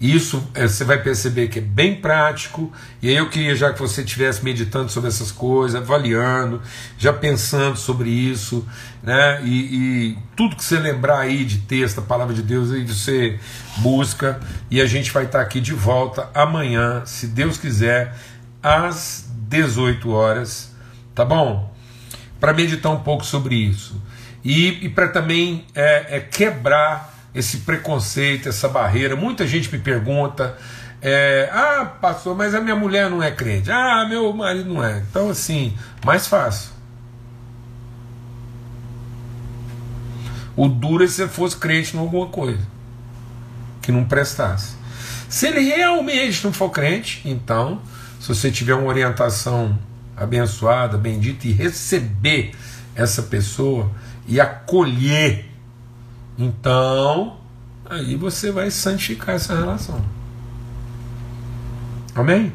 Isso 0.00 0.44
é, 0.54 0.66
você 0.66 0.82
vai 0.84 1.00
perceber 1.00 1.48
que 1.48 1.60
é 1.60 1.62
bem 1.62 1.94
prático, 1.94 2.72
e 3.00 3.08
aí 3.08 3.16
eu 3.16 3.30
queria 3.30 3.54
já 3.54 3.72
que 3.72 3.78
você 3.78 4.02
estivesse 4.02 4.44
meditando 4.44 4.90
sobre 4.90 5.08
essas 5.08 5.30
coisas, 5.30 5.80
avaliando, 5.80 6.60
já 6.98 7.12
pensando 7.12 7.76
sobre 7.76 8.10
isso, 8.10 8.66
né? 9.02 9.40
E, 9.44 9.48
e, 9.48 10.18
tudo 10.36 10.56
que 10.56 10.64
você 10.64 10.78
lembrar 10.78 11.20
aí 11.20 11.44
de 11.44 11.58
texto, 11.58 12.00
a 12.00 12.02
palavra 12.02 12.34
de 12.34 12.42
Deus, 12.42 12.72
aí 12.72 12.84
você 12.84 13.38
busca, 13.78 14.40
e 14.70 14.80
a 14.80 14.86
gente 14.86 15.12
vai 15.12 15.24
estar 15.24 15.40
aqui 15.40 15.60
de 15.60 15.72
volta 15.72 16.28
amanhã, 16.34 17.02
se 17.06 17.28
Deus 17.28 17.56
quiser, 17.56 18.14
às 18.60 19.30
18 19.48 20.10
horas, 20.10 20.74
tá 21.14 21.24
bom? 21.24 21.72
Para 22.40 22.52
meditar 22.52 22.90
um 22.90 23.00
pouco 23.00 23.24
sobre 23.24 23.54
isso. 23.54 24.02
E, 24.44 24.84
e 24.84 24.88
para 24.88 25.08
também 25.08 25.64
é, 25.74 26.16
é 26.16 26.20
quebrar 26.20 27.13
esse 27.34 27.58
preconceito, 27.58 28.48
essa 28.48 28.68
barreira. 28.68 29.16
Muita 29.16 29.46
gente 29.46 29.70
me 29.72 29.78
pergunta: 29.78 30.56
é, 31.02 31.50
ah, 31.52 31.84
pastor, 31.84 32.36
mas 32.36 32.54
a 32.54 32.60
minha 32.60 32.76
mulher 32.76 33.10
não 33.10 33.22
é 33.22 33.30
crente, 33.30 33.70
ah, 33.70 34.06
meu 34.08 34.32
marido 34.32 34.72
não 34.72 34.84
é. 34.84 35.02
Então, 35.10 35.30
assim, 35.30 35.76
mais 36.04 36.26
fácil. 36.26 36.72
O 40.56 40.68
duro 40.68 41.02
é 41.02 41.06
se 41.06 41.14
você 41.14 41.28
fosse 41.28 41.56
crente 41.56 41.96
em 41.96 42.00
alguma 42.00 42.28
coisa 42.28 42.62
que 43.82 43.90
não 43.90 44.04
prestasse. 44.04 44.76
Se 45.28 45.48
ele 45.48 45.60
realmente 45.60 46.44
não 46.44 46.52
for 46.52 46.70
crente, 46.70 47.20
então, 47.24 47.82
se 48.20 48.28
você 48.28 48.50
tiver 48.50 48.74
uma 48.74 48.86
orientação 48.86 49.76
abençoada, 50.16 50.96
bendita 50.96 51.48
e 51.48 51.52
receber 51.52 52.52
essa 52.94 53.22
pessoa 53.22 53.90
e 54.26 54.40
acolher, 54.40 55.50
então 56.38 57.38
aí 57.88 58.16
você 58.16 58.50
vai 58.50 58.70
santificar 58.70 59.34
essa 59.34 59.54
relação. 59.54 60.04
Amém? 62.14 62.52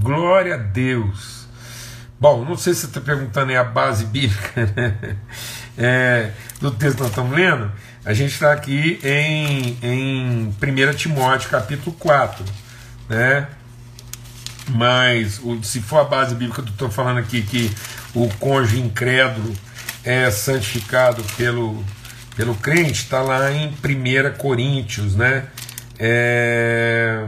Glória 0.00 0.54
a 0.54 0.58
Deus. 0.58 1.46
Bom, 2.18 2.44
não 2.44 2.56
sei 2.56 2.72
se 2.72 2.80
você 2.80 2.86
está 2.86 3.00
perguntando 3.00 3.50
aí 3.50 3.56
a 3.56 3.64
base 3.64 4.06
bíblica 4.06 4.64
né? 4.74 5.16
é, 5.76 6.30
do 6.60 6.70
texto 6.70 6.96
que 6.96 7.02
nós 7.02 7.10
estamos 7.10 7.36
lendo. 7.36 7.70
A 8.04 8.14
gente 8.14 8.32
está 8.32 8.52
aqui 8.52 8.98
em, 9.02 9.78
em 9.82 10.46
1 10.48 10.94
Timóteo, 10.96 11.50
capítulo 11.50 11.94
4. 11.96 12.44
Né? 13.08 13.48
Mas 14.68 15.40
se 15.62 15.80
for 15.80 15.98
a 15.98 16.04
base 16.04 16.34
bíblica 16.34 16.62
que 16.62 16.68
eu 16.68 16.72
estou 16.72 16.90
falando 16.90 17.18
aqui, 17.18 17.42
que 17.42 17.70
o 18.14 18.28
cônjuge 18.38 18.80
incrédulo 18.80 19.54
é 20.04 20.30
santificado 20.30 21.22
pelo, 21.36 21.82
pelo 22.36 22.54
crente, 22.54 23.04
está 23.04 23.22
lá 23.22 23.50
em 23.50 23.68
1 23.68 24.36
Coríntios, 24.36 25.16
né? 25.16 25.46
É... 25.98 27.26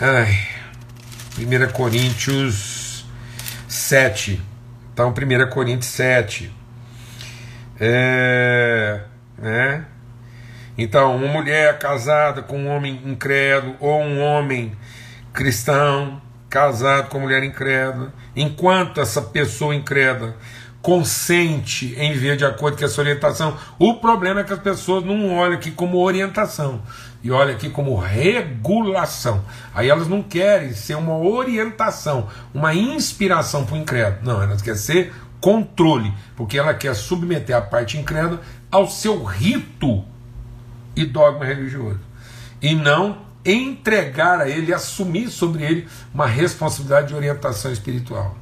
Ai, 0.00 0.38
1 1.38 1.72
Coríntios 1.72 3.04
7. 3.66 4.40
Então, 4.92 5.10
1 5.10 5.50
Coríntios 5.50 5.90
7. 5.90 6.52
É, 7.80 9.00
né? 9.36 9.84
Então, 10.76 11.16
uma 11.16 11.26
mulher 11.26 11.78
casada 11.78 12.42
com 12.42 12.56
um 12.56 12.68
homem 12.68 13.02
incrédulo 13.04 13.76
ou 13.80 14.00
um 14.00 14.20
homem 14.20 14.76
cristão 15.32 16.22
casado 16.48 17.08
com 17.08 17.20
mulher 17.20 17.42
incrédula, 17.42 18.12
enquanto 18.34 19.00
essa 19.00 19.20
pessoa 19.20 19.74
incrédula 19.74 20.36
consente 20.80 21.94
em 21.98 22.12
ver 22.12 22.36
de 22.36 22.44
acordo 22.44 22.78
com 22.78 22.84
essa 22.84 23.00
orientação, 23.00 23.56
o 23.78 23.94
problema 23.94 24.40
é 24.40 24.44
que 24.44 24.52
as 24.52 24.60
pessoas 24.60 25.04
não 25.04 25.34
olham 25.34 25.54
aqui 25.54 25.70
como 25.70 25.98
orientação 25.98 26.80
e 27.22 27.30
olham 27.30 27.54
aqui 27.54 27.68
como 27.68 27.96
regulação. 27.96 29.44
Aí 29.74 29.88
elas 29.88 30.08
não 30.08 30.22
querem 30.22 30.72
ser 30.72 30.94
uma 30.94 31.16
orientação, 31.16 32.28
uma 32.54 32.74
inspiração 32.74 33.64
para 33.64 33.74
o 33.74 33.78
incrédulo. 33.78 34.24
Não, 34.24 34.42
elas 34.42 34.62
querem 34.62 34.78
ser 34.78 35.12
controle, 35.40 36.12
porque 36.36 36.58
ela 36.58 36.74
quer 36.74 36.94
submeter 36.94 37.56
a 37.56 37.60
parte 37.60 37.96
incrédula 37.98 38.40
ao 38.70 38.88
seu 38.88 39.24
rito 39.24 40.04
e 40.94 41.04
dogma 41.04 41.44
religioso. 41.44 42.00
E 42.60 42.74
não 42.74 43.18
entregar 43.44 44.40
a 44.40 44.48
ele, 44.48 44.74
assumir 44.74 45.28
sobre 45.28 45.64
ele 45.64 45.88
uma 46.12 46.26
responsabilidade 46.26 47.08
de 47.08 47.14
orientação 47.14 47.72
espiritual. 47.72 48.36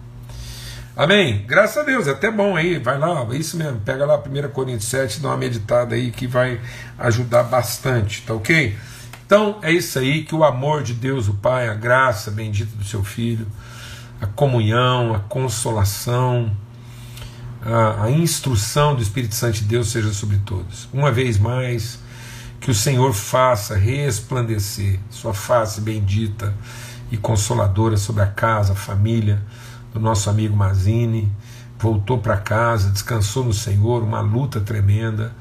Amém? 0.96 1.44
Graças 1.46 1.76
a 1.76 1.82
Deus, 1.82 2.06
é 2.06 2.12
até 2.12 2.30
bom 2.30 2.56
aí, 2.56 2.78
vai 2.78 2.98
lá, 2.98 3.26
isso 3.32 3.58
mesmo, 3.58 3.78
pega 3.80 4.06
lá 4.06 4.16
1 4.16 4.48
Coríntios 4.48 4.88
7, 4.88 5.20
dá 5.20 5.28
uma 5.28 5.36
meditada 5.36 5.94
aí 5.94 6.10
que 6.10 6.26
vai 6.26 6.58
ajudar 6.98 7.42
bastante, 7.42 8.22
tá 8.22 8.32
ok? 8.32 8.74
Então 9.26 9.58
é 9.60 9.70
isso 9.70 9.98
aí, 9.98 10.24
que 10.24 10.34
o 10.34 10.42
amor 10.42 10.82
de 10.82 10.94
Deus, 10.94 11.28
o 11.28 11.34
Pai, 11.34 11.68
a 11.68 11.74
graça 11.74 12.30
bendita 12.30 12.74
do 12.74 12.82
seu 12.82 13.04
Filho, 13.04 13.46
a 14.22 14.26
comunhão, 14.26 15.14
a 15.14 15.18
consolação, 15.18 16.50
a, 17.60 18.04
a 18.04 18.10
instrução 18.10 18.94
do 18.94 19.02
Espírito 19.02 19.34
Santo 19.34 19.56
de 19.58 19.64
Deus 19.64 19.88
seja 19.88 20.14
sobre 20.14 20.38
todos. 20.46 20.88
Uma 20.94 21.12
vez 21.12 21.36
mais, 21.36 21.98
que 22.58 22.70
o 22.70 22.74
Senhor 22.74 23.12
faça 23.12 23.76
resplandecer 23.76 24.98
sua 25.10 25.34
face 25.34 25.78
bendita 25.78 26.54
e 27.12 27.18
consoladora 27.18 27.98
sobre 27.98 28.22
a 28.22 28.26
casa, 28.26 28.72
a 28.72 28.76
família 28.76 29.42
do 29.96 30.00
nosso 30.00 30.30
amigo 30.30 30.56
Mazini. 30.56 31.30
Voltou 31.78 32.18
para 32.18 32.36
casa, 32.36 32.90
descansou 32.90 33.44
no 33.44 33.52
Senhor, 33.52 34.02
uma 34.02 34.20
luta 34.20 34.60
tremenda, 34.60 35.32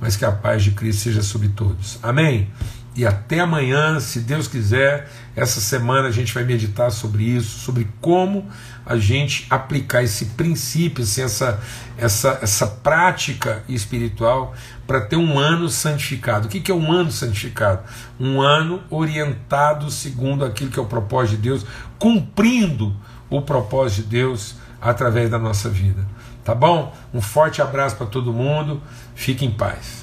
mas 0.00 0.16
que 0.16 0.24
a 0.24 0.30
paz 0.30 0.62
de 0.62 0.72
Cristo 0.72 1.02
seja 1.02 1.22
sobre 1.22 1.48
todos. 1.48 1.98
Amém? 2.02 2.48
E 2.94 3.06
até 3.06 3.40
amanhã, 3.40 3.98
se 4.00 4.20
Deus 4.20 4.46
quiser, 4.46 5.10
essa 5.34 5.60
semana 5.60 6.08
a 6.08 6.10
gente 6.10 6.34
vai 6.34 6.44
meditar 6.44 6.90
sobre 6.92 7.24
isso, 7.24 7.60
sobre 7.60 7.88
como 8.02 8.46
a 8.84 8.96
gente 8.96 9.46
aplicar 9.48 10.02
esse 10.02 10.26
princípio, 10.26 11.02
assim, 11.02 11.22
essa, 11.22 11.58
essa, 11.96 12.38
essa 12.42 12.66
prática 12.66 13.64
espiritual 13.66 14.54
para 14.86 15.00
ter 15.00 15.16
um 15.16 15.38
ano 15.38 15.70
santificado. 15.70 16.46
O 16.46 16.50
que, 16.50 16.60
que 16.60 16.70
é 16.70 16.74
um 16.74 16.92
ano 16.92 17.10
santificado? 17.10 17.82
Um 18.20 18.42
ano 18.42 18.82
orientado 18.90 19.90
segundo 19.90 20.44
aquilo 20.44 20.70
que 20.70 20.78
é 20.78 20.82
o 20.82 20.86
propósito 20.86 21.36
de 21.36 21.42
Deus, 21.48 21.64
cumprindo 21.98 22.94
o 23.38 23.42
propósito 23.42 24.02
de 24.04 24.08
Deus 24.16 24.56
através 24.80 25.30
da 25.30 25.38
nossa 25.38 25.68
vida. 25.68 26.06
Tá 26.44 26.54
bom? 26.54 26.92
Um 27.14 27.20
forte 27.20 27.62
abraço 27.62 27.96
para 27.96 28.06
todo 28.06 28.32
mundo. 28.32 28.82
Fique 29.14 29.44
em 29.44 29.50
paz. 29.50 30.01